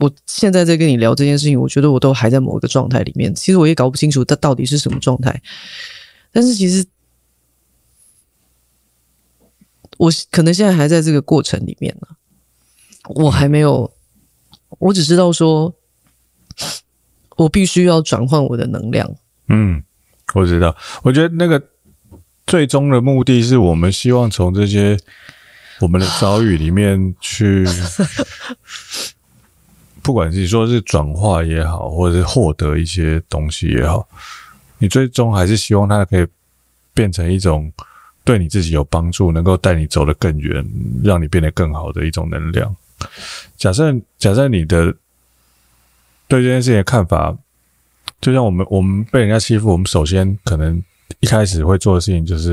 [0.00, 3.34] 我现在在跟你聊这件事情，我觉得我都还在某一个状态里面。
[3.34, 5.40] 其实我也搞不清楚它到底是什么状态。
[6.32, 6.86] 但是其实
[9.98, 12.08] 我可能现在还在这个过程里面呢，
[13.10, 13.92] 我还没有，
[14.78, 15.74] 我只知道说，
[17.36, 19.14] 我必须要转换我的能量。
[19.48, 19.82] 嗯，
[20.32, 20.74] 我知道。
[21.02, 21.62] 我觉得那个
[22.46, 24.98] 最终的目的是我们希望从这些
[25.80, 27.66] 我们的遭遇里面去，
[30.02, 34.06] 不管是说是转化也好，或者是获得一些东西也好，
[34.78, 36.26] 你最终还是希望它可以
[36.92, 37.72] 变成一种
[38.24, 40.64] 对你自己有帮助，能够带你走得更远，
[41.02, 42.74] 让你变得更好的一种能量。
[43.56, 44.94] 假设假设你的
[46.28, 47.36] 对这件事情的看法。
[48.20, 50.82] 就像我们，我们被人家欺负，我们首先可能
[51.20, 52.50] 一开始会做的事情就是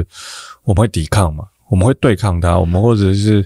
[0.63, 3.45] 我们会抵抗嘛，我们会对抗他，我们或者是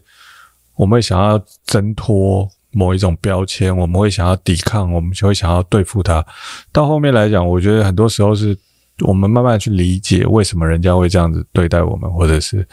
[0.75, 6.26] 我们会想要挣脱某一种标签，我们会想要抵抗，我们就会想要对付他。
[6.72, 8.57] 到后面来讲，我觉得很多时候是
[9.01, 12.67] 我们慢慢去理解为什么人家会这样子对待我们，或者是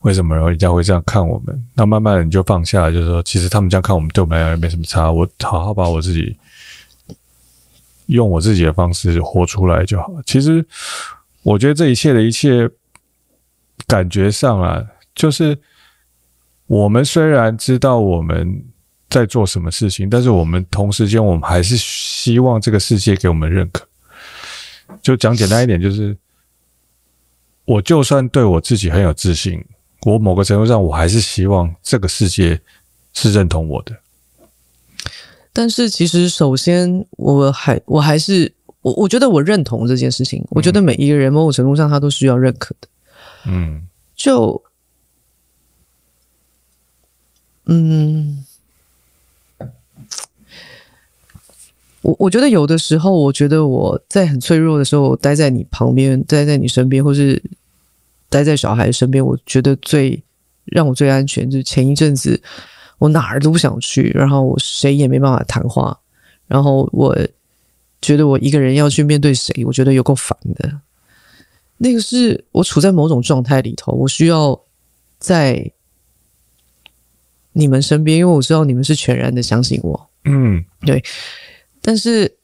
[0.00, 1.64] 为什么人家会这样看我们。
[1.74, 5.10] 那慢慢你就放下，就是说，其实他们这样看我们，对我们来讲也没什么差。
[5.10, 6.36] 我好好把我自己。
[8.06, 10.12] 用我自己的方式活出来就好。
[10.24, 10.64] 其实，
[11.42, 12.70] 我觉得这一切的一切，
[13.88, 14.80] 感觉上啊，
[15.12, 15.58] 就是
[16.68, 18.64] 我们虽然知道我们
[19.08, 23.86] 在做什么事情，但是我们同时间，我们还是希望这个世界给我们认可。
[25.02, 26.16] 就讲简单一点，就是
[27.64, 29.64] 我就算对我自己很有自信，
[30.02, 32.60] 我某个程度上，我还是希望这个世界
[33.12, 33.96] 是认同我的。
[35.52, 38.52] 但是，其实首先，我还我还是
[38.82, 40.44] 我，我觉得我认同这件事情。
[40.50, 42.88] 我觉得每一个人某种程度上，他都需要认可的。
[43.46, 44.62] 嗯，就
[47.64, 48.45] 嗯，
[52.06, 57.42] 我我觉得有的时候，我觉得我在很脆弱的时候，我待在你旁边，待在你身边，或是
[58.28, 60.22] 待在小孩身边，我觉得最
[60.64, 61.50] 让我最安全。
[61.50, 62.40] 就是前一阵子。
[62.98, 65.94] 我哪儿都不想去，然后我谁也没办法谈话，
[66.46, 67.14] 然后我
[68.00, 70.80] 觉得我一个人要去面对谁，我觉得有够烦的。
[71.76, 74.58] 那个是我处在某种状态里头，我需要
[75.18, 75.70] 在
[77.52, 80.08] 你们身边，因为我知道你们是全然的相信我。
[80.24, 81.04] 嗯，对。
[81.86, 82.36] 但是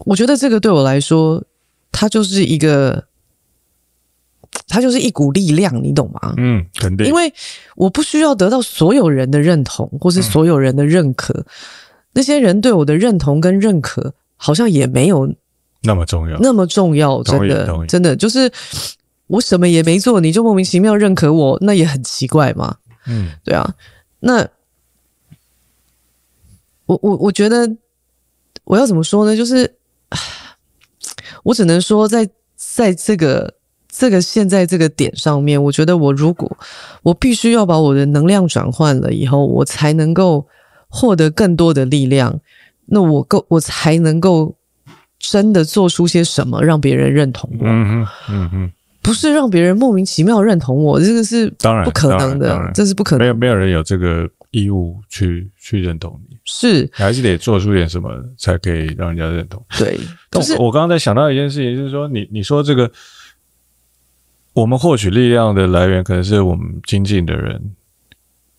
[0.00, 1.42] 我觉得这个对我来说，
[1.90, 3.02] 它就是一个，
[4.68, 6.34] 它就是一股力量，你懂吗？
[6.36, 7.06] 嗯，肯定。
[7.06, 7.32] 因为
[7.76, 11.32] 我不需要得到所有人的认同，或是所有人的认可。
[11.32, 11.44] 嗯、
[12.12, 15.34] 那些人对我的认同跟认可，好像也没有。
[15.80, 18.52] 那么重要，那么重要，真的，真的就是
[19.28, 22.76] 我什么也没做，你就莫名其妙认可我，那也很奇怪嘛。
[23.06, 23.74] 嗯，对啊。
[24.20, 24.46] 那
[26.84, 27.66] 我我我觉得
[28.64, 29.36] 我要怎么说呢？
[29.36, 29.74] 就是
[31.44, 33.54] 我只能说在，在在这个
[33.88, 36.56] 这个现在这个点上面，我觉得我如果
[37.02, 40.46] 我必须要把我的能量转换了以后，我才能够
[40.88, 42.40] 获得更多的力量。
[42.86, 44.54] 那我够，我才能够。
[45.20, 47.64] 真的做出些什么让别人认同我？
[47.66, 53.20] 嗯哼，嗯哼，不是让别人莫名其妙认同我，这个是当然不可能的，这是不可能。
[53.20, 59.64] 没有没有人有这个义务去去认同你，是你还是得做出点什么才可以让人家认同。
[59.78, 59.98] 对，
[60.30, 62.90] 但是我刚刚在想到一件事情，就是说你你说这个，
[64.52, 67.74] 我们获取力量的来源可能是我们亲近的人，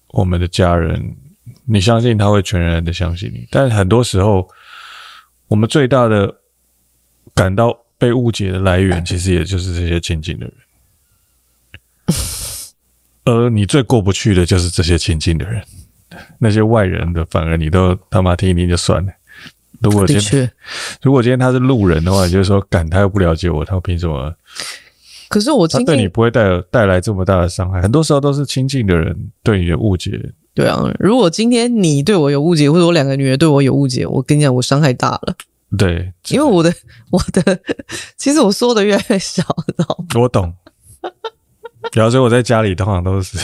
[0.09, 1.15] 我们的家人，
[1.65, 4.47] 你相信他会全然的相信你，但很多时候
[5.47, 6.41] 我们最大的。
[7.33, 10.55] 感到被误解的来源，其实也就是这些亲近的人，
[13.25, 15.61] 而你最过不去的就是这些亲近的人，
[16.39, 19.11] 那些外人的，反而你都他妈听一听就算了。
[19.81, 20.49] 如果今天，
[21.01, 24.33] 如果今天他是路人的话，你就说，敢他又不了解我，他凭什么？
[25.27, 27.81] 可是我他对你不会带带来这么大的伤害。
[27.81, 30.11] 很多时候都是亲近的人对你的误解。
[30.53, 35.35] 对啊，如果今天你对我有误解，或者我两个女儿对我有误解，我跟你讲，我伤害大了。
[35.77, 36.73] 对，因为我的
[37.11, 37.59] 我的，
[38.15, 40.21] 其实我说的越来越小，知道吗？
[40.21, 40.53] 我懂。
[41.93, 43.37] 然后所以我在家里通常都是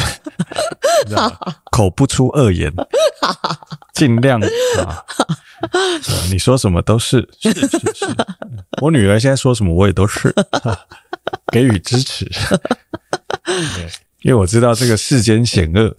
[1.72, 2.72] 口不出恶言，
[3.94, 5.04] 尽量啊，
[6.32, 7.28] 你说什么都是。
[7.40, 8.06] 是是是。
[8.82, 10.34] 我女儿现在说什么我也都是。
[11.52, 12.30] 给予支持。
[14.22, 15.96] 因为我知道这个世间险恶，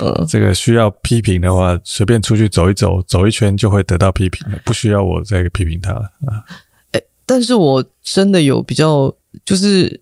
[0.00, 6.44] 呃，这个需要批评的话，随便出去走一走，走一圈就会得到批评，不需要我再批评她了啊。
[6.92, 9.12] 诶，但是我真的有比较，
[9.44, 10.00] 就是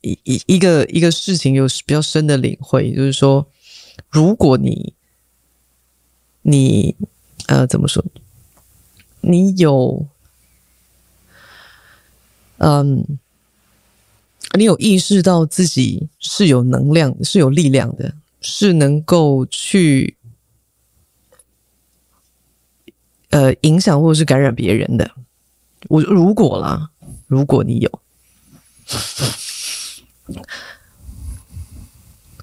[0.00, 3.46] 一一一个一个事情有比较深的领会，就是说，
[4.08, 4.94] 如果你
[6.42, 6.96] 你
[7.46, 8.04] 呃怎么说，
[9.20, 10.06] 你有
[12.58, 13.18] 嗯。
[14.54, 20.16] 你有意识到自己是有能量、是有力量的，是能够去
[23.28, 25.08] 呃影响或者是感染别人的。
[25.86, 26.90] 我如果啦，
[27.28, 28.00] 如果你有，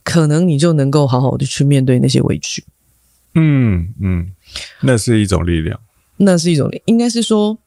[0.08, 2.64] 可能你就能够好好的去面对那些委屈。
[3.36, 4.32] 嗯嗯，
[4.80, 5.78] 那是一种力量，
[6.16, 7.58] 那是一种，应该是说，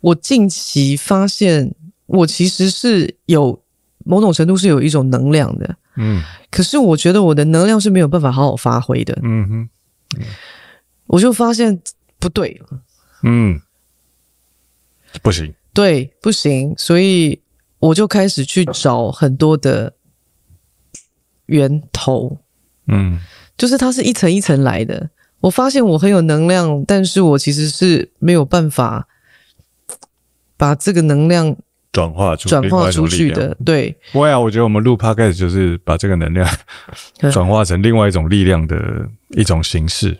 [0.00, 1.72] 我近期发现，
[2.06, 3.62] 我其实是有。
[4.08, 9.68] 某种程度是有一种能量的，嗯，可是我觉得我的能量是没有办法好好发挥的，嗯哼，
[10.16, 10.22] 嗯，
[11.08, 11.76] 我就发现
[12.20, 12.80] 不对了，
[13.24, 13.60] 嗯，
[15.22, 17.40] 不行，对，不行，所以
[17.80, 19.92] 我就开始去找很多的
[21.46, 22.38] 源头，
[22.88, 23.18] 嗯，
[23.56, 25.10] 就是它是一层一层来的。
[25.40, 29.06] 我发现我很有能量，但是我其实是没有办法
[30.56, 31.56] 把这个能量。
[31.92, 33.96] 转化出转化出去的，对。
[34.12, 36.46] 不会啊，我觉得我们录 podcast 就是把这个能量
[37.32, 40.18] 转化成另外一种力量的一种形式，哦、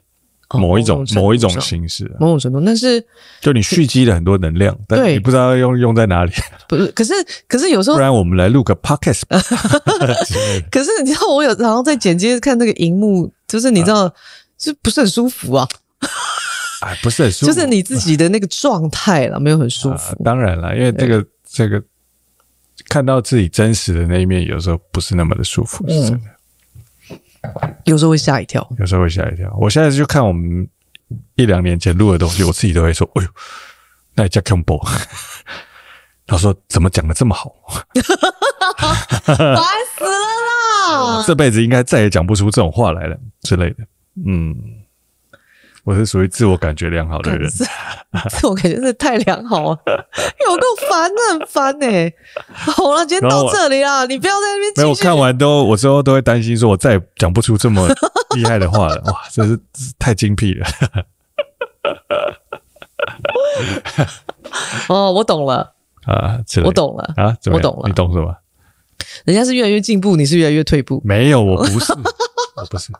[0.54, 2.60] 某一种某，某一种形式、啊，某种程度。
[2.64, 3.04] 但是，
[3.40, 6.32] 就你蓄积了很多能量，但你不知道要用用在哪里。
[6.68, 7.12] 不是，可是
[7.48, 9.22] 可是有时候，不然我们来录个 podcast。
[10.70, 14.12] 可是你知道，我有然后在剪接看那个荧幕，就是你知道，啊、
[14.56, 15.66] 就不是很舒服啊。
[16.82, 20.12] 哎，不是很舒服，就是你自己的那个状态了，没有很舒服。
[20.12, 21.24] 啊、当然了，因为这个。
[21.48, 21.82] 这个
[22.88, 26.26] 看到自己真实的那一面，有时候不是那么的舒服，是真的。
[27.84, 29.54] 有时候会吓一跳，有时候会吓一跳。
[29.60, 30.68] 我现在就看我们
[31.36, 33.30] 一两年前录的东西，我自己都会说：“哎呦，
[34.14, 34.80] 那也叫 combo。
[36.26, 37.52] ”他说：“怎么讲的这么好？”
[39.26, 39.36] 烦
[39.96, 41.24] 死了啦！
[41.26, 43.76] 这辈子应该再也讲不出这种话来了之类的。
[44.26, 44.54] 嗯，
[45.86, 47.64] 我是属于自我感觉良好的人，自
[48.48, 49.78] 我感觉真的太良好了，
[50.44, 52.12] 有够烦的，很烦呢、欸。
[52.52, 54.72] 好了，今天到这里啦，你不要在那边。
[54.78, 57.88] 没有，我看完都，我之后都会担心，说我再也讲不出这么
[58.34, 59.00] 厉害的话了。
[59.06, 59.56] 哇，真是
[59.96, 60.66] 太精辟了。
[64.88, 65.72] 哦，我懂了
[66.04, 68.36] 啊，我懂了啊，我懂了，你懂什么？
[69.24, 71.00] 人家是越来越进步，你是越来越退步。
[71.04, 71.92] 没有，我不是，
[72.56, 72.92] 我不是。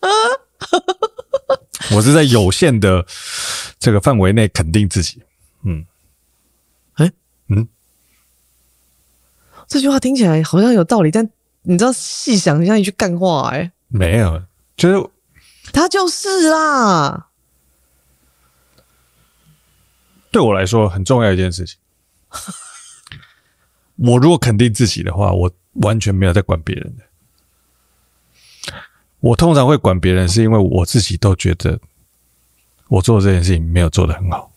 [0.00, 0.10] 啊。
[1.96, 3.06] 我是在有限的
[3.78, 5.22] 这个范围内肯定自己，
[5.62, 5.86] 嗯，
[6.94, 7.12] 哎、欸，
[7.48, 7.66] 嗯，
[9.66, 11.28] 这句话听起来好像有道理，但
[11.62, 14.42] 你知道细想一下一句干话、欸，哎，没有，
[14.76, 15.10] 就是
[15.72, 17.28] 他就是啦。
[20.30, 21.78] 对我来说很重要一件事情，
[23.96, 25.50] 我如果肯定自己的话，我
[25.80, 27.04] 完全没有在管别人的。
[29.20, 31.78] 我通常会管别人，是因为我自己都觉得
[32.88, 34.50] 我做这件事情没有做得很好，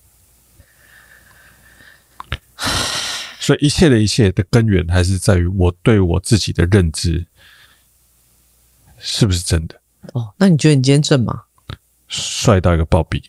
[3.39, 7.25] 所以一切的一切的根源还是在于我对我自己的认知
[8.99, 9.75] 是不是真的？
[10.13, 11.43] 哦，那你觉得你今天正吗？
[12.07, 13.23] 帅到一个暴毙！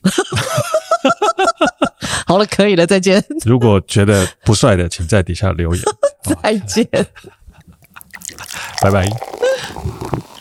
[2.27, 3.25] 好了，可以了，再见。
[3.45, 5.85] 如果觉得不帅的，请在底下留言。
[6.43, 6.87] 再见，
[8.83, 9.09] 拜拜。